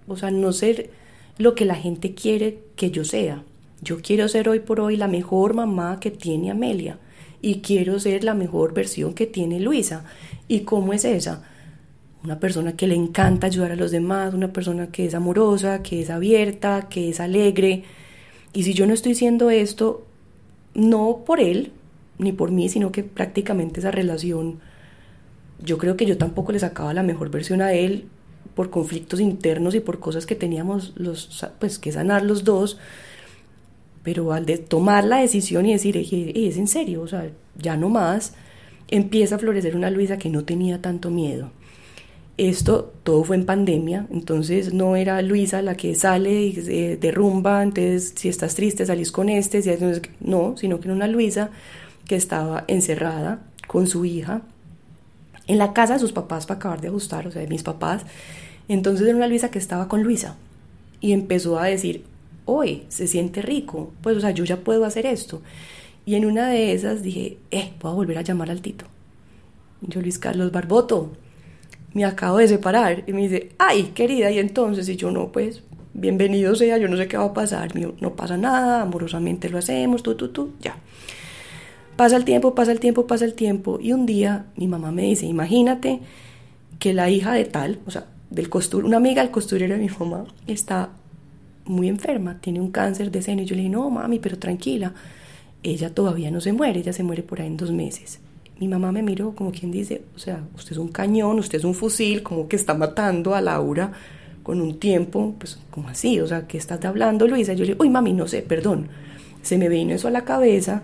[0.06, 0.90] o sea, no ser
[1.38, 3.42] lo que la gente quiere que yo sea.
[3.82, 6.98] Yo quiero ser hoy por hoy la mejor mamá que tiene Amelia
[7.40, 10.04] y quiero ser la mejor versión que tiene Luisa.
[10.48, 11.42] ¿Y cómo es esa?
[12.22, 16.02] Una persona que le encanta ayudar a los demás, una persona que es amorosa, que
[16.02, 17.84] es abierta, que es alegre.
[18.52, 20.06] Y si yo no estoy siendo esto,
[20.74, 21.72] no por él,
[22.18, 24.60] ni por mí, sino que prácticamente esa relación,
[25.64, 28.04] yo creo que yo tampoco le sacaba la mejor versión a él
[28.54, 32.78] por conflictos internos y por cosas que teníamos los, pues, que sanar los dos
[34.02, 38.34] pero al tomar la decisión y decir, es en serio, o sea, ya no más,
[38.88, 41.50] empieza a florecer una Luisa que no tenía tanto miedo.
[42.36, 47.62] Esto todo fue en pandemia, entonces no era Luisa la que sale y se derrumba,
[47.62, 49.70] entonces si estás triste salís con este, si
[50.20, 51.50] no, sino que era una Luisa
[52.06, 54.42] que estaba encerrada con su hija
[55.46, 58.04] en la casa de sus papás para acabar de ajustar, o sea, de mis papás.
[58.68, 60.36] Entonces era una Luisa que estaba con Luisa
[61.00, 62.04] y empezó a decir,
[62.50, 65.42] hoy, se siente rico, pues o sea, yo ya puedo hacer esto.
[66.06, 68.86] Y en una de esas dije, eh, voy a volver a llamar al Tito.
[69.82, 71.12] Yo, Luis Carlos Barboto,
[71.94, 73.04] me acabo de separar.
[73.06, 76.96] Y me dice, ay, querida, y entonces, y yo no, pues, bienvenido sea, yo no
[76.96, 80.76] sé qué va a pasar, no pasa nada, amorosamente lo hacemos, tú, tú, tú, ya.
[81.96, 85.02] Pasa el tiempo, pasa el tiempo, pasa el tiempo, y un día mi mamá me
[85.02, 86.00] dice, imagínate
[86.78, 89.88] que la hija de tal, o sea, del costur, una amiga del costurero de mi
[89.88, 90.90] mamá, está
[91.70, 93.42] muy enferma, tiene un cáncer de seno.
[93.42, 94.92] Y yo le dije, no, mami, pero tranquila,
[95.62, 98.20] ella todavía no se muere, ella se muere por ahí en dos meses.
[98.58, 101.64] Mi mamá me miró como quien dice, o sea, usted es un cañón, usted es
[101.64, 103.92] un fusil, como que está matando a Laura
[104.42, 107.52] con un tiempo, pues como así, o sea, ¿qué estás hablando, Luisa?
[107.54, 108.88] Yo le dije, uy, mami, no sé, perdón,
[109.42, 110.82] se me vino eso a la cabeza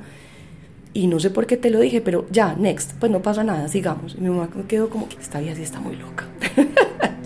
[0.94, 3.68] y no sé por qué te lo dije, pero ya, next, pues no pasa nada,
[3.68, 4.14] sigamos.
[4.16, 6.26] Y mi mamá quedó como que esta vida sí está muy loca.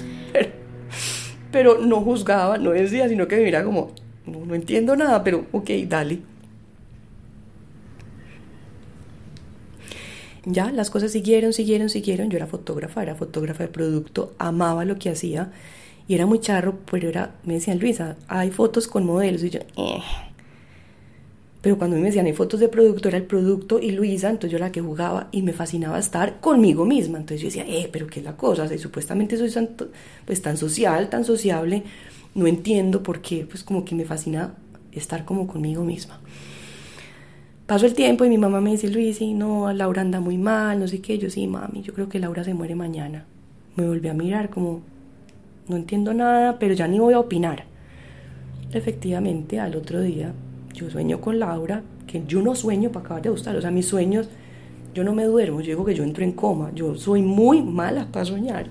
[1.52, 3.92] pero no juzgaba, no decía, sino que me miraba como,
[4.26, 6.20] no, entiendo nada, pero ok, dale.
[10.46, 12.30] Ya, las cosas siguieron, siguieron, siguieron.
[12.30, 15.52] Yo era fotógrafa, era fotógrafa de producto, amaba lo que hacía
[16.10, 19.60] y era muy charro, pero era, me decían, Luisa, hay fotos con modelos y yo,
[19.76, 20.02] eh,
[21.62, 24.58] pero cuando me decían hay fotos de producto, era el producto y Luisa, entonces yo
[24.58, 27.18] la que jugaba y me fascinaba estar conmigo misma.
[27.18, 28.64] Entonces yo decía, eh, pero ¿qué es la cosa?
[28.64, 29.68] O supuestamente soy tan,
[30.24, 31.82] pues, tan social, tan sociable,
[32.34, 34.54] no entiendo por qué, pues como que me fascina
[34.92, 36.18] estar como conmigo misma.
[37.66, 40.88] Pasó el tiempo y mi mamá me dice, Luisi, no, Laura anda muy mal, no
[40.88, 41.18] sé qué.
[41.18, 43.26] Yo sí, mami, yo creo que Laura se muere mañana.
[43.76, 44.80] Me volví a mirar como,
[45.68, 47.66] no entiendo nada, pero ya ni voy a opinar.
[48.72, 50.32] Efectivamente, al otro día
[50.74, 53.86] yo sueño con Laura, que yo no sueño para acabar de gustar, o sea, mis
[53.86, 54.28] sueños,
[54.94, 58.08] yo no me duermo, yo digo que yo entro en coma, yo soy muy mala
[58.10, 58.66] para soñar.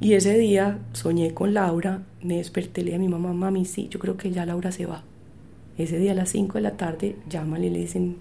[0.00, 3.88] Y ese día soñé con Laura, me desperté, le dije a mi mamá, mami, sí,
[3.88, 5.04] yo creo que ya Laura se va.
[5.78, 8.16] Ese día a las 5 de la tarde llaman y le dicen,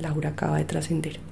[0.00, 1.31] Laura acaba de trascender.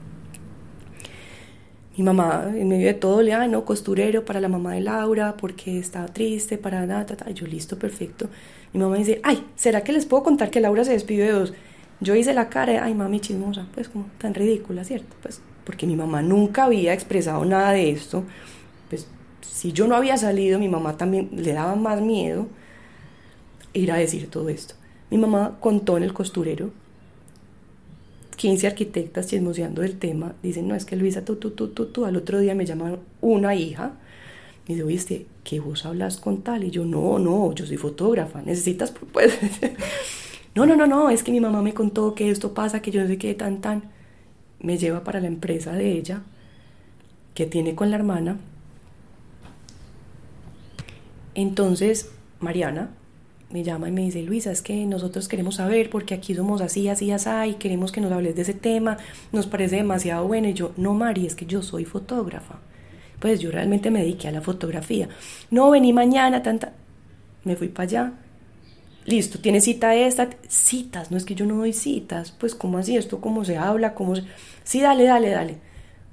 [2.01, 5.37] Mi mamá, en medio de todo, le, ah, no, costurero para la mamá de Laura,
[5.37, 8.31] porque estaba triste, para nada, yo listo, perfecto.
[8.73, 11.53] Mi mamá dice, ay, ¿será que les puedo contar que Laura se despidió de dos?
[12.01, 15.15] Yo hice la cara ay, mami chismosa, pues como tan ridícula, ¿cierto?
[15.21, 18.25] Pues porque mi mamá nunca había expresado nada de esto.
[18.89, 19.07] Pues
[19.43, 22.47] si yo no había salido, mi mamá también le daba más miedo
[23.75, 24.75] ir a decir todo esto.
[25.11, 26.71] Mi mamá contó en el costurero,
[28.41, 32.07] 15 arquitectas chismoseando del tema, dicen, no, es que Luisa, tú, tú, tú, tú, tú,
[32.07, 33.93] al otro día me llaman una hija,
[34.67, 36.65] y dice, oíste, ¿qué vos hablas con tal?
[36.65, 39.39] Y yo, no, no, yo soy fotógrafa, necesitas, pues,
[40.55, 43.03] no, no, no, no, es que mi mamá me contó que esto pasa, que yo
[43.03, 43.91] no sé qué, tan, tan.
[44.59, 46.23] Me lleva para la empresa de ella,
[47.35, 48.39] que tiene con la hermana.
[51.35, 52.89] Entonces, Mariana
[53.51, 56.89] me llama y me dice, Luisa, es que nosotros queremos saber, porque aquí somos así,
[56.89, 58.99] así, así, queremos que nos hables de ese tema,
[59.33, 60.49] nos parece demasiado bueno.
[60.49, 62.61] Y yo, no, Mari, es que yo soy fotógrafa
[63.21, 65.09] pues yo realmente me dediqué a la fotografía.
[65.51, 66.73] No, vení mañana, tanta.
[67.45, 68.13] Me fui para allá.
[69.05, 70.31] Listo, tiene cita esta.
[70.49, 72.33] Citas, no es que yo no doy citas.
[72.33, 72.97] Pues, ¿cómo así?
[72.97, 73.95] ¿Esto cómo se habla?
[73.95, 74.25] ¿Cómo se...
[74.65, 75.57] Sí, dale, dale, dale.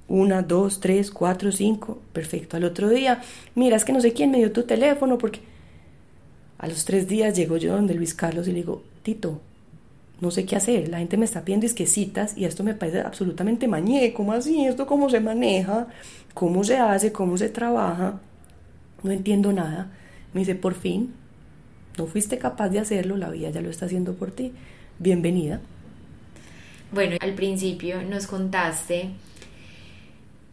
[0.10, 2.02] Una, dos, tres, cuatro, cinco.
[2.14, 2.58] Perfecto.
[2.58, 3.22] Al otro día,
[3.56, 5.40] mira, es que no sé quién me dio tu teléfono porque.
[6.58, 9.42] A los tres días llego yo donde Luis Carlos y le digo, Tito,
[10.20, 13.68] no sé qué hacer, la gente me está pidiendo citas y esto me parece absolutamente
[13.68, 14.66] mañé, ¿cómo así?
[14.66, 15.88] ¿Esto cómo se maneja?
[16.34, 17.12] ¿Cómo se hace?
[17.12, 18.20] ¿Cómo se trabaja?
[19.04, 19.92] No entiendo nada.
[20.34, 21.14] Me dice, por fin,
[21.98, 24.54] no fuiste capaz de hacerlo, la vida ya lo está haciendo por ti.
[24.98, 25.62] Bienvenida.
[26.92, 29.12] Bueno, al principio nos contaste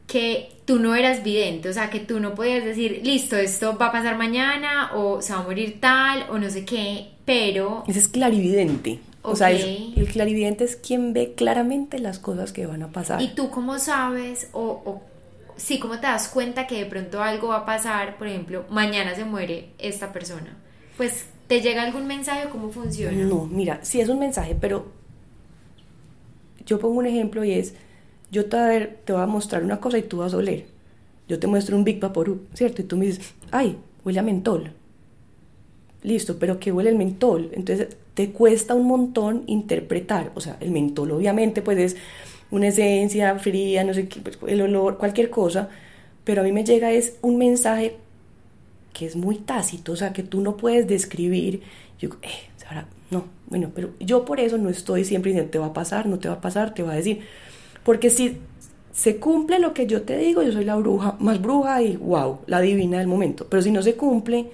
[0.06, 3.86] que tú no eras vidente, o sea, que tú no podías decir, listo, esto va
[3.86, 7.84] a pasar mañana o se va a morir tal o no sé qué, pero...
[7.86, 9.00] Ese es clarividente.
[9.22, 13.22] O sea, el clarividente es quien ve claramente las cosas que van a pasar.
[13.22, 15.02] ¿Y tú cómo sabes o, o
[15.56, 18.18] sí, cómo te das cuenta que de pronto algo va a pasar?
[18.18, 20.54] Por ejemplo, mañana se muere esta persona.
[20.98, 23.16] Pues, ¿te llega algún mensaje o cómo funciona?
[23.16, 24.92] No, mira, sí es un mensaje, pero
[26.66, 27.74] yo pongo un ejemplo y es,
[28.30, 30.66] yo te voy a, mostrar una cosa y tú vas a oler.
[31.28, 32.82] Yo te muestro un Big Vaporub, ¿cierto?
[32.82, 34.72] Y tú me dices, ay, huele a mentol.
[36.02, 37.50] Listo, pero ¿qué huele el mentol?
[37.52, 40.32] Entonces te cuesta un montón interpretar.
[40.34, 41.96] O sea, el mentol obviamente pues es
[42.50, 45.68] una esencia fría, no sé qué, pues, el olor, cualquier cosa,
[46.24, 47.96] pero a mí me llega es un mensaje
[48.92, 51.62] que es muy tácito, o sea, que tú no puedes describir.
[51.98, 52.28] Yo, eh,
[52.68, 56.06] ahora, no, bueno, pero yo por eso no estoy siempre diciendo, te va a pasar,
[56.06, 57.22] no te va a pasar, te va a decir,
[57.84, 58.38] porque si
[58.92, 62.40] se cumple lo que yo te digo, yo soy la bruja, más bruja y wow,
[62.46, 64.50] la divina del momento, pero si no se cumple,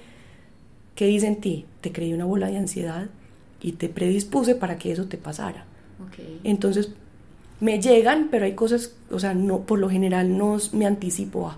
[0.95, 1.65] ¿qué dice en ti?
[1.81, 3.09] Te creí una bola de ansiedad,
[3.61, 5.65] y te predispuse para que eso te pasara.
[6.43, 6.89] Entonces,
[7.59, 11.57] me llegan, pero hay cosas, o sea, no, por lo general no me anticipo a.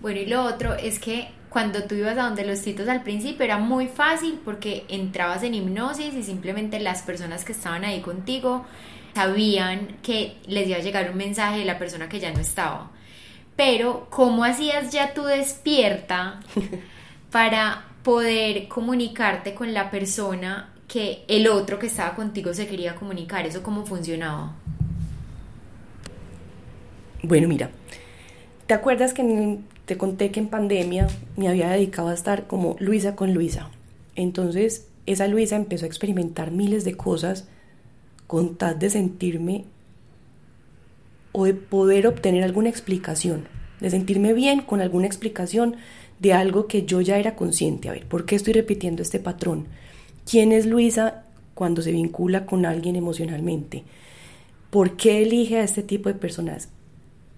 [0.00, 3.44] Bueno, y lo otro es que cuando tú ibas a donde los titos al principio
[3.44, 8.64] era muy fácil porque entrabas en hipnosis y simplemente las personas que estaban ahí contigo
[9.14, 12.90] sabían que les iba a llegar un mensaje de la persona que ya no estaba.
[13.56, 16.40] Pero, ¿cómo hacías ya tú despierta
[17.30, 23.46] para poder comunicarte con la persona que el otro que estaba contigo se quería comunicar?
[23.46, 24.54] ¿Eso cómo funcionaba?
[27.22, 27.70] Bueno, mira,
[28.66, 33.14] ¿te acuerdas que te conté que en pandemia me había dedicado a estar como Luisa
[33.14, 33.70] con Luisa?
[34.16, 37.48] Entonces, esa Luisa empezó a experimentar miles de cosas
[38.26, 39.64] con tal de sentirme
[41.32, 43.46] o de poder obtener alguna explicación,
[43.80, 45.76] de sentirme bien con alguna explicación
[46.20, 47.88] de algo que yo ya era consciente.
[47.88, 49.66] A ver, ¿por qué estoy repitiendo este patrón?
[50.30, 53.84] ¿Quién es Luisa cuando se vincula con alguien emocionalmente?
[54.70, 56.68] ¿Por qué elige a este tipo de personas?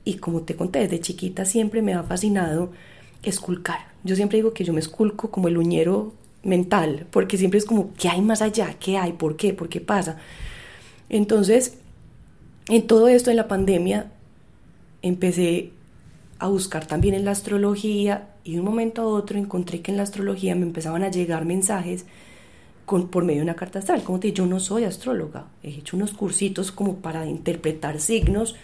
[0.05, 2.71] Y como te conté, desde chiquita siempre me ha fascinado
[3.23, 3.89] esculcar.
[4.05, 6.13] Yo siempre digo que yo me esculco como el uñero
[6.45, 8.77] mental, porque siempre es como, ¿qué hay más allá?
[8.79, 9.13] ¿Qué hay?
[9.15, 9.53] ¿Por qué?
[9.53, 10.19] ¿Por qué pasa?
[11.09, 11.79] Entonces,
[12.69, 14.11] en todo esto, en la pandemia,
[15.03, 15.71] empecé
[16.39, 19.97] a buscar también en la astrología y de un momento a otro encontré que en
[19.97, 22.07] la astrología me empezaban a llegar mensajes
[22.87, 24.03] por medio de una carta astral.
[24.03, 28.57] Como te digo, yo no soy astróloga, he hecho unos cursitos como para interpretar signos,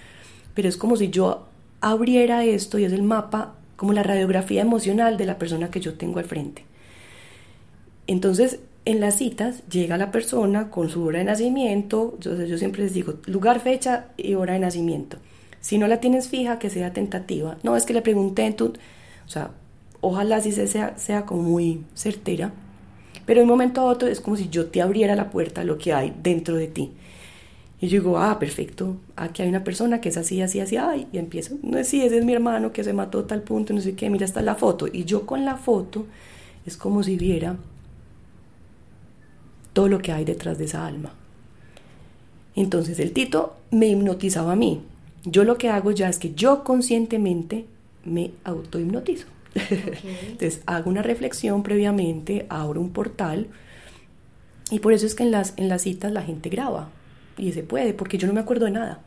[0.54, 1.48] pero es como si yo
[1.80, 5.94] abriera esto y es el mapa, como la radiografía emocional de la persona que yo
[5.94, 6.64] tengo al frente.
[8.06, 12.82] Entonces, en las citas llega la persona con su hora de nacimiento, yo, yo siempre
[12.82, 15.18] les digo lugar, fecha y hora de nacimiento.
[15.60, 17.56] Si no la tienes fija, que sea tentativa.
[17.62, 18.72] No, es que le pregunté, tú,
[19.24, 19.52] o sea,
[20.00, 22.52] ojalá si sea, sea como muy certera
[23.26, 25.64] pero de un momento a otro es como si yo te abriera la puerta a
[25.64, 26.92] lo que hay dentro de ti.
[27.80, 31.08] Y yo digo, ah, perfecto, aquí hay una persona que es así, así, así, ay,
[31.12, 33.80] y empiezo, no es si ese es mi hermano que se mató tal punto, no
[33.80, 34.86] sé qué, mira, está la foto.
[34.86, 36.06] Y yo con la foto
[36.64, 37.56] es como si viera
[39.72, 41.12] todo lo que hay detrás de esa alma.
[42.54, 44.82] Entonces el Tito me hipnotizaba a mí.
[45.24, 47.66] Yo lo que hago ya es que yo conscientemente
[48.04, 49.26] me autohipnotizo.
[50.26, 53.48] Entonces hago una reflexión previamente, abro un portal
[54.70, 56.90] y por eso es que en las, en las citas la gente graba
[57.36, 59.00] y se puede, porque yo no me acuerdo de nada.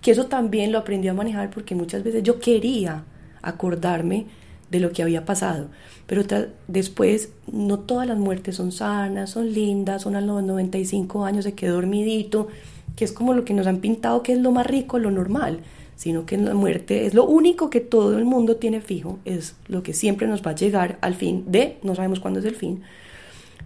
[0.00, 3.04] Que eso también lo aprendí a manejar porque muchas veces yo quería
[3.40, 4.26] acordarme
[4.72, 5.68] de lo que había pasado,
[6.06, 6.22] pero
[6.66, 11.52] después no todas las muertes son sanas, son lindas, son a los 95 años, se
[11.52, 12.48] quedó dormidito,
[12.96, 15.60] que es como lo que nos han pintado que es lo más rico, lo normal
[15.94, 19.84] sino que la muerte es lo único que todo el mundo tiene fijo, es lo
[19.84, 22.82] que siempre nos va a llegar al fin de, no sabemos cuándo es el fin,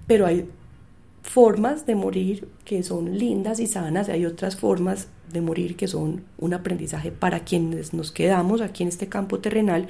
[0.07, 0.47] pero hay
[1.23, 5.89] formas de morir que son lindas y sanas, y hay otras formas de morir que
[5.89, 9.89] son un aprendizaje para quienes nos quedamos aquí en este campo terrenal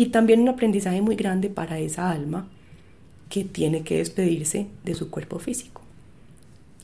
[0.00, 2.48] y también un aprendizaje muy grande para esa alma
[3.28, 5.82] que tiene que despedirse de su cuerpo físico.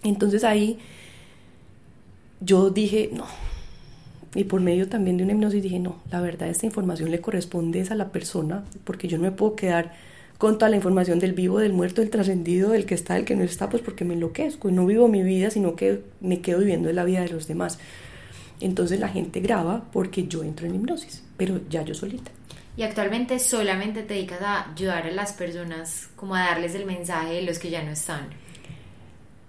[0.03, 0.77] Entonces ahí
[2.43, 3.25] yo dije, no,
[4.35, 7.87] y por medio también de una hipnosis dije, no, la verdad esta información le corresponde
[7.89, 9.95] a la persona, porque yo no me puedo quedar
[10.37, 13.35] con toda la información del vivo, del muerto, del trascendido, del que está, del que
[13.35, 16.93] no está, pues porque me enloquezco no vivo mi vida, sino que me quedo viviendo
[16.93, 17.79] la vida de los demás.
[18.61, 22.31] Entonces la gente graba porque yo entro en hipnosis, pero ya yo solita.
[22.77, 27.35] Y actualmente solamente te dedicas a ayudar a las personas, como a darles el mensaje
[27.35, 28.29] de los que ya no están.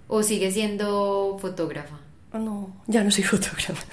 [0.08, 2.00] ¿O sigues siendo fotógrafa?
[2.32, 3.86] Ah, no, ya no soy fotógrafa.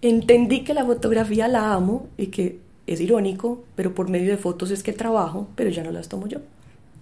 [0.00, 4.70] Entendí que la fotografía la amo y que es irónico, pero por medio de fotos
[4.70, 6.38] es que trabajo, pero ya no las tomo yo.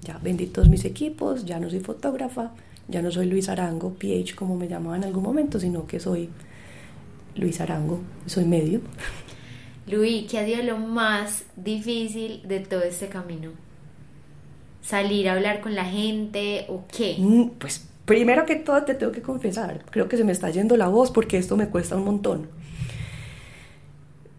[0.03, 2.53] Ya vendí todos mis equipos, ya no soy fotógrafa,
[2.89, 6.29] ya no soy Luis Arango, PH como me llamaba en algún momento, sino que soy
[7.37, 8.81] Luis Arango, soy medio.
[9.87, 13.51] Luis, ¿qué ha sido lo más difícil de todo este camino?
[14.81, 17.17] ¿Salir a hablar con la gente o qué?
[17.19, 20.77] Mm, pues primero que todo te tengo que confesar, creo que se me está yendo
[20.77, 22.49] la voz porque esto me cuesta un montón.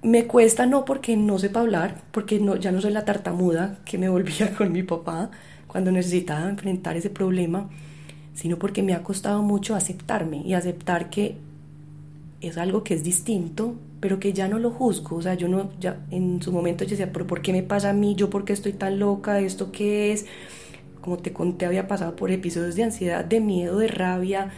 [0.01, 3.97] Me cuesta no porque no sepa hablar, porque no, ya no soy la tartamuda que
[3.97, 5.31] me volvía con mi papá
[5.67, 7.69] cuando necesitaba enfrentar ese problema,
[8.33, 11.37] sino porque me ha costado mucho aceptarme y aceptar que
[12.41, 13.75] es algo que es distinto,
[14.05, 16.91] pero que ya no lo juzgo, o sea, yo no, ya en su momento yo
[16.91, 18.13] decía, pero ¿por qué me pasa a mí?
[18.13, 19.39] ¿Yo por qué estoy tan loca?
[19.39, 20.27] ¿Esto qué es?
[21.01, 24.51] Como te conté, había pasado por episodios de ansiedad, de miedo, de rabia,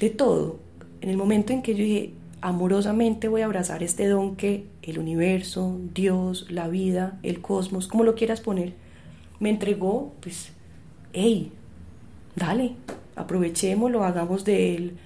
[0.00, 0.60] de todo.
[1.02, 4.98] En el momento en que yo dije, amorosamente voy a abrazar este don que el
[4.98, 8.72] universo, Dios, la vida, el cosmos, como lo quieras poner,
[9.40, 10.52] me entregó, pues,
[11.12, 11.52] hey,
[12.34, 12.76] dale,
[13.14, 14.96] aprovechémoslo, hagamos de él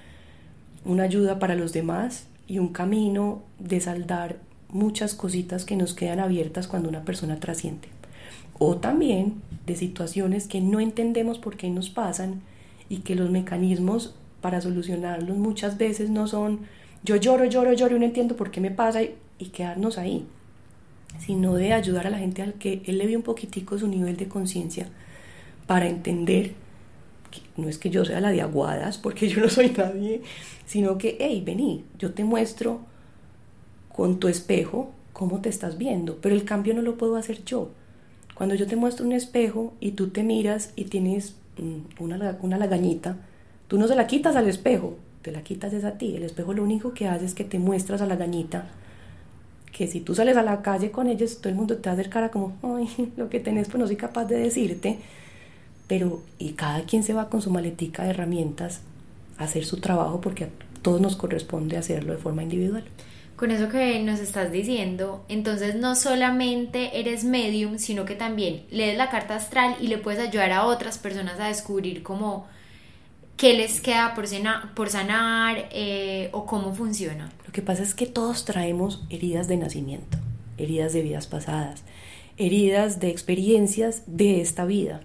[0.84, 4.40] una ayuda para los demás y un camino de saldar
[4.70, 7.86] muchas cositas que nos quedan abiertas cuando una persona trasciende.
[8.58, 9.34] O también
[9.66, 12.40] de situaciones que no entendemos por qué nos pasan
[12.88, 16.62] y que los mecanismos para solucionarlos muchas veces no son
[17.04, 20.26] yo lloro, lloro, lloro y no entiendo por qué me pasa y, quedarnos ahí,
[21.20, 24.16] sino de ayudar a la gente al que él le ve un poquitico su nivel
[24.16, 24.88] de conciencia
[25.68, 26.54] para entender
[27.56, 30.22] no es que yo sea la de aguadas, porque yo no soy nadie,
[30.70, 32.78] sino que, hey, vení, yo te muestro
[33.92, 37.70] con tu espejo cómo te estás viendo, pero el cambio no lo puedo hacer yo.
[38.36, 42.56] Cuando yo te muestro un espejo y tú te miras y tienes mm, una, una
[42.56, 43.16] lagañita,
[43.66, 46.14] tú no se la quitas al espejo, te la quitas es a ti.
[46.14, 48.68] El espejo lo único que hace es que te muestras a la lagañita,
[49.72, 51.94] que si tú sales a la calle con ellos, todo el mundo te va a
[51.94, 55.00] hacer cara como, ay, lo que tenés pues no soy capaz de decirte,
[55.88, 58.82] pero y cada quien se va con su maletica de herramientas
[59.44, 60.48] hacer su trabajo porque a
[60.82, 62.84] todos nos corresponde hacerlo de forma individual.
[63.36, 68.98] Con eso que nos estás diciendo, entonces no solamente eres medium, sino que también lees
[68.98, 72.46] la carta astral y le puedes ayudar a otras personas a descubrir cómo
[73.40, 74.26] qué les queda por,
[74.74, 77.32] por sanar eh, o cómo funciona.
[77.46, 80.18] Lo que pasa es que todos traemos heridas de nacimiento,
[80.58, 81.82] heridas de vidas pasadas,
[82.36, 85.00] heridas de experiencias de esta vida.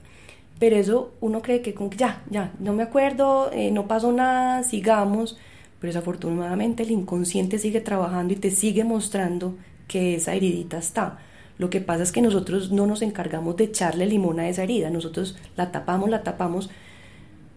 [0.60, 5.38] Pero eso uno cree que ya, ya, no me acuerdo, eh, no pasó nada, sigamos.
[5.80, 9.56] Pero desafortunadamente el inconsciente sigue trabajando y te sigue mostrando
[9.88, 11.20] que esa heridita está.
[11.58, 14.90] Lo que pasa es que nosotros no nos encargamos de echarle limón a esa herida,
[14.90, 16.70] nosotros la tapamos, la tapamos,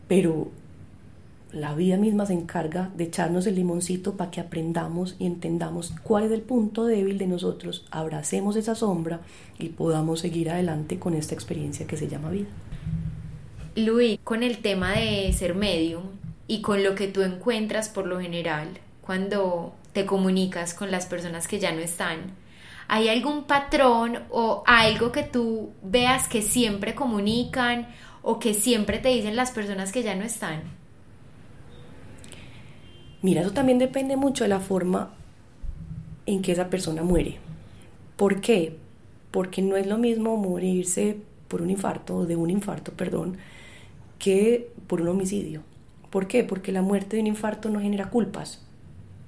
[0.07, 0.51] pero
[1.53, 6.25] la vida misma se encarga de echarnos el limoncito para que aprendamos y entendamos cuál
[6.25, 9.21] es el punto débil de nosotros, abracemos esa sombra
[9.59, 12.49] y podamos seguir adelante con esta experiencia que se llama vida.
[13.79, 16.05] Luis, con el tema de ser medium
[16.47, 18.68] y con lo que tú encuentras por lo general
[19.01, 22.33] cuando te comunicas con las personas que ya no están,
[22.89, 27.89] ¿hay algún patrón o algo que tú veas que siempre comunican
[28.22, 30.62] o que siempre te dicen las personas que ya no están?
[33.22, 35.11] Mira, eso también depende mucho de la forma
[36.26, 37.39] en que esa persona muere.
[38.16, 38.76] ¿Por qué?
[39.31, 41.16] Porque no es lo mismo morirse
[41.49, 43.39] por un infarto de un infarto, perdón,
[44.19, 45.62] que por un homicidio.
[46.11, 46.45] ¿Por qué?
[46.45, 48.62] Porque la muerte de un infarto no genera culpas,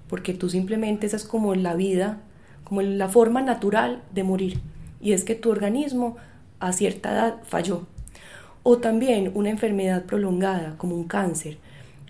[0.08, 2.20] porque tú simplemente esa es como la vida,
[2.64, 4.60] como la forma natural de morir,
[5.00, 6.16] y es que tu organismo
[6.58, 7.86] a cierta edad falló.
[8.62, 11.58] O también una enfermedad prolongada, como un cáncer,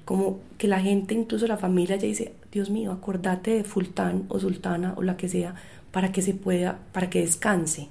[0.05, 4.41] como que la gente, incluso la familia, ya dice, Dios mío, acordate de Fultán o
[4.41, 5.55] Sultana o la que sea,
[5.93, 7.89] para que se pueda, para que descanse.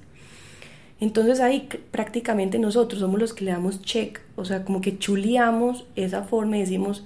[1.00, 5.86] Entonces ahí prácticamente nosotros somos los que le damos check, o sea, como que chuleamos
[5.96, 7.04] esa forma y decimos,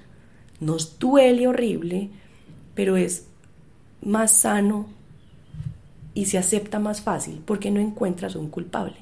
[0.61, 2.11] nos duele horrible,
[2.75, 3.27] pero es
[4.03, 4.87] más sano
[6.13, 8.97] y se acepta más fácil porque no encuentras un culpable.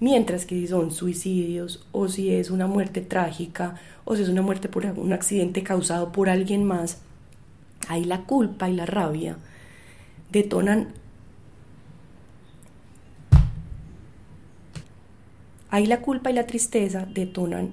[0.00, 4.42] Mientras que si son suicidios o si es una muerte trágica o si es una
[4.42, 6.98] muerte por un accidente causado por alguien más,
[7.88, 9.36] ahí la culpa y la rabia
[10.30, 10.88] detonan
[15.70, 17.72] ahí la culpa y la tristeza detonan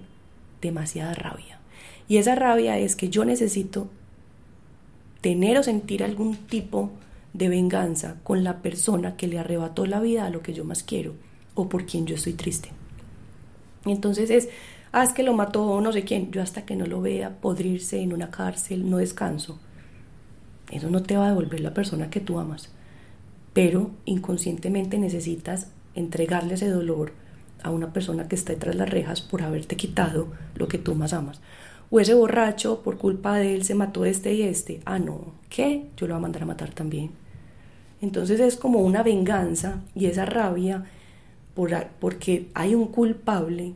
[0.62, 1.60] demasiada rabia.
[2.08, 3.90] Y esa rabia es que yo necesito
[5.22, 6.92] tener o sentir algún tipo
[7.34, 10.84] de venganza con la persona que le arrebató la vida a lo que yo más
[10.84, 11.14] quiero
[11.54, 12.70] o por quien yo estoy triste.
[13.86, 14.50] Entonces es,
[14.92, 18.00] ah, es que lo mató no sé quién, yo hasta que no lo vea podrirse
[18.00, 19.60] en una cárcel no descanso.
[20.72, 22.70] Eso no te va a devolver la persona que tú amas,
[23.54, 27.14] pero inconscientemente necesitas entregarle ese dolor
[27.64, 30.96] a una persona que está detrás de las rejas por haberte quitado lo que tú
[30.96, 31.42] más amas.
[31.90, 34.82] O ese borracho, por culpa de él, se mató este y este.
[34.86, 35.86] Ah, no, ¿qué?
[35.96, 37.12] Yo lo voy a mandar a matar también.
[38.02, 40.86] Entonces es como una venganza y esa rabia
[42.00, 43.74] porque hay un culpable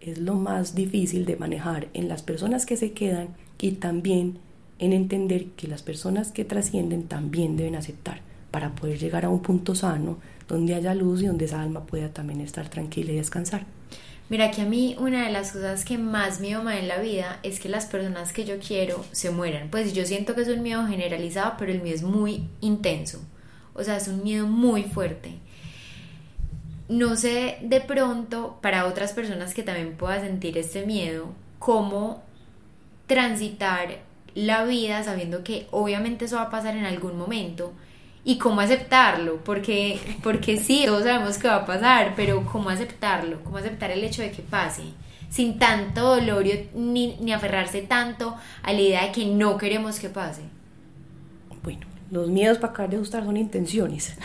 [0.00, 4.38] es lo más difícil de manejar en las personas que se quedan y también
[4.78, 8.20] en entender que las personas que trascienden también deben aceptar
[8.52, 10.18] para poder llegar a un punto sano
[10.48, 13.66] donde haya luz y donde esa alma pueda también estar tranquila y descansar.
[14.28, 17.38] Mira que a mí una de las cosas que más me ama en la vida
[17.42, 19.70] es que las personas que yo quiero se mueran.
[19.70, 23.20] Pues yo siento que es un miedo generalizado, pero el mío es muy intenso.
[23.74, 25.38] O sea, es un miedo muy fuerte
[26.88, 31.28] no sé de pronto para otras personas que también puedan sentir este miedo,
[31.58, 32.22] cómo
[33.06, 33.98] transitar
[34.34, 37.72] la vida sabiendo que obviamente eso va a pasar en algún momento
[38.26, 43.42] y cómo aceptarlo, porque, porque sí, todos sabemos que va a pasar, pero cómo aceptarlo,
[43.44, 44.82] cómo aceptar el hecho de que pase,
[45.30, 50.08] sin tanto dolor ni, ni aferrarse tanto a la idea de que no queremos que
[50.08, 50.42] pase.
[51.62, 54.16] Bueno, los miedos para acabar de gustar son intenciones.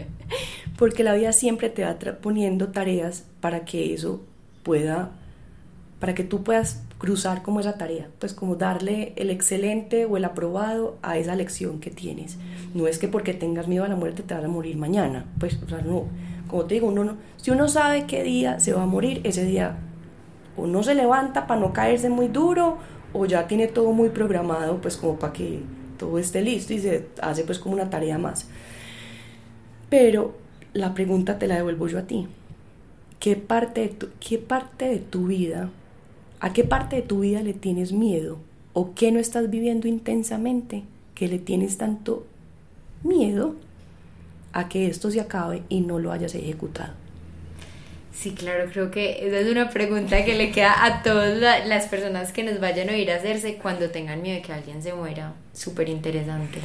[0.76, 4.20] porque la vida siempre te va poniendo tareas para que eso
[4.62, 5.12] pueda,
[5.98, 10.24] para que tú puedas cruzar como esa tarea, pues como darle el excelente o el
[10.24, 12.36] aprobado a esa lección que tienes.
[12.74, 15.58] No es que porque tengas miedo a la muerte te vas a morir mañana, pues,
[15.64, 16.04] o sea, no,
[16.46, 19.44] como te digo, uno no, si uno sabe qué día se va a morir, ese
[19.44, 19.78] día
[20.58, 22.76] o no se levanta para no caerse muy duro,
[23.14, 25.62] o ya tiene todo muy programado, pues como para que
[25.98, 28.46] todo esté listo y se hace pues como una tarea más.
[29.88, 30.34] Pero
[30.74, 32.28] la pregunta te la devuelvo yo a ti.
[33.18, 35.70] ¿Qué parte de tu, qué parte de tu vida,
[36.40, 38.38] a qué parte de tu vida le tienes miedo?
[38.72, 40.84] ¿O qué no estás viviendo intensamente
[41.14, 42.26] que le tienes tanto
[43.02, 43.54] miedo
[44.52, 46.94] a que esto se acabe y no lo hayas ejecutado?
[48.12, 52.32] Sí, claro, creo que esa es una pregunta que le queda a todas las personas
[52.32, 55.34] que nos vayan a oír hacerse cuando tengan miedo de que alguien se muera.
[55.52, 56.58] Súper interesante.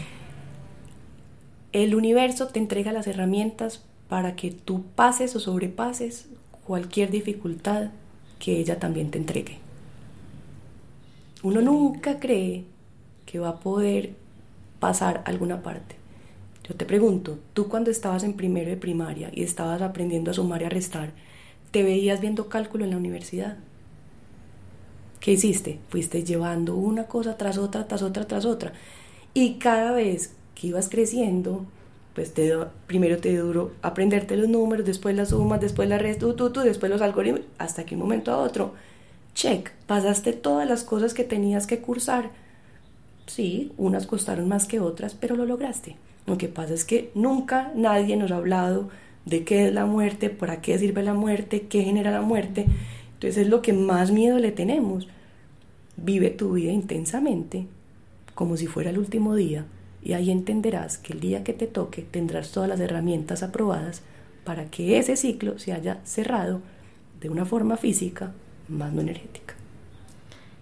[1.71, 6.27] El universo te entrega las herramientas para que tú pases o sobrepases
[6.65, 7.89] cualquier dificultad
[8.39, 9.64] que ella también te entregue.
[11.45, 12.63] Uno nunca cree
[13.27, 14.15] que va a poder
[14.79, 15.95] pasar alguna parte.
[16.67, 20.63] Yo te pregunto, tú cuando estabas en primero de primaria y estabas aprendiendo a sumar
[20.63, 21.11] y a restar,
[21.69, 23.57] ¿te veías viendo cálculo en la universidad?
[25.19, 25.77] ¿Qué hiciste?
[25.89, 28.73] Fuiste llevando una cosa tras otra, tras otra, tras otra.
[29.35, 31.63] Y cada vez que ibas creciendo,
[32.15, 36.33] pues te, primero te duro aprenderte los números, después las sumas, después la red, tú,
[36.33, 38.73] tú, tú, después los algoritmos, hasta que un momento a otro,
[39.35, 42.31] check, pasaste todas las cosas que tenías que cursar.
[43.27, 45.97] Sí, unas costaron más que otras, pero lo lograste.
[46.25, 48.89] Lo que pasa es que nunca nadie nos ha hablado
[49.25, 52.65] de qué es la muerte, para qué sirve la muerte, qué genera la muerte.
[53.13, 55.07] Entonces es lo que más miedo le tenemos.
[55.97, 57.67] Vive tu vida intensamente,
[58.33, 59.65] como si fuera el último día,
[60.01, 64.01] y ahí entenderás que el día que te toque tendrás todas las herramientas aprobadas
[64.43, 66.61] para que ese ciclo se haya cerrado
[67.19, 68.33] de una forma física
[68.67, 69.55] más no energética.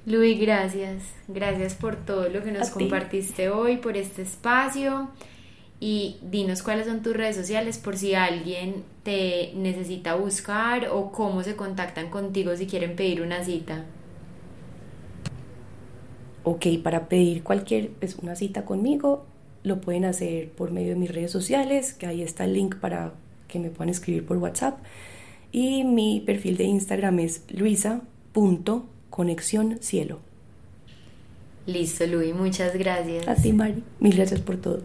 [0.06, 1.04] Luis, gracias.
[1.28, 5.10] Gracias por todo lo que nos compartiste hoy, por este espacio.
[5.80, 11.44] Y dinos cuáles son tus redes sociales por si alguien te necesita buscar o cómo
[11.44, 13.86] se contactan contigo si quieren pedir una cita.
[16.44, 19.26] Ok, para pedir cualquier, pues una cita conmigo,
[19.64, 23.14] lo pueden hacer por medio de mis redes sociales, que ahí está el link para
[23.48, 24.78] que me puedan escribir por WhatsApp.
[25.54, 30.20] Y mi perfil de Instagram es luisa.conexión cielo.
[31.68, 33.26] Listo, Luis, muchas gracias.
[33.28, 33.84] A ti, Mari.
[34.00, 34.82] Mil gracias por todo.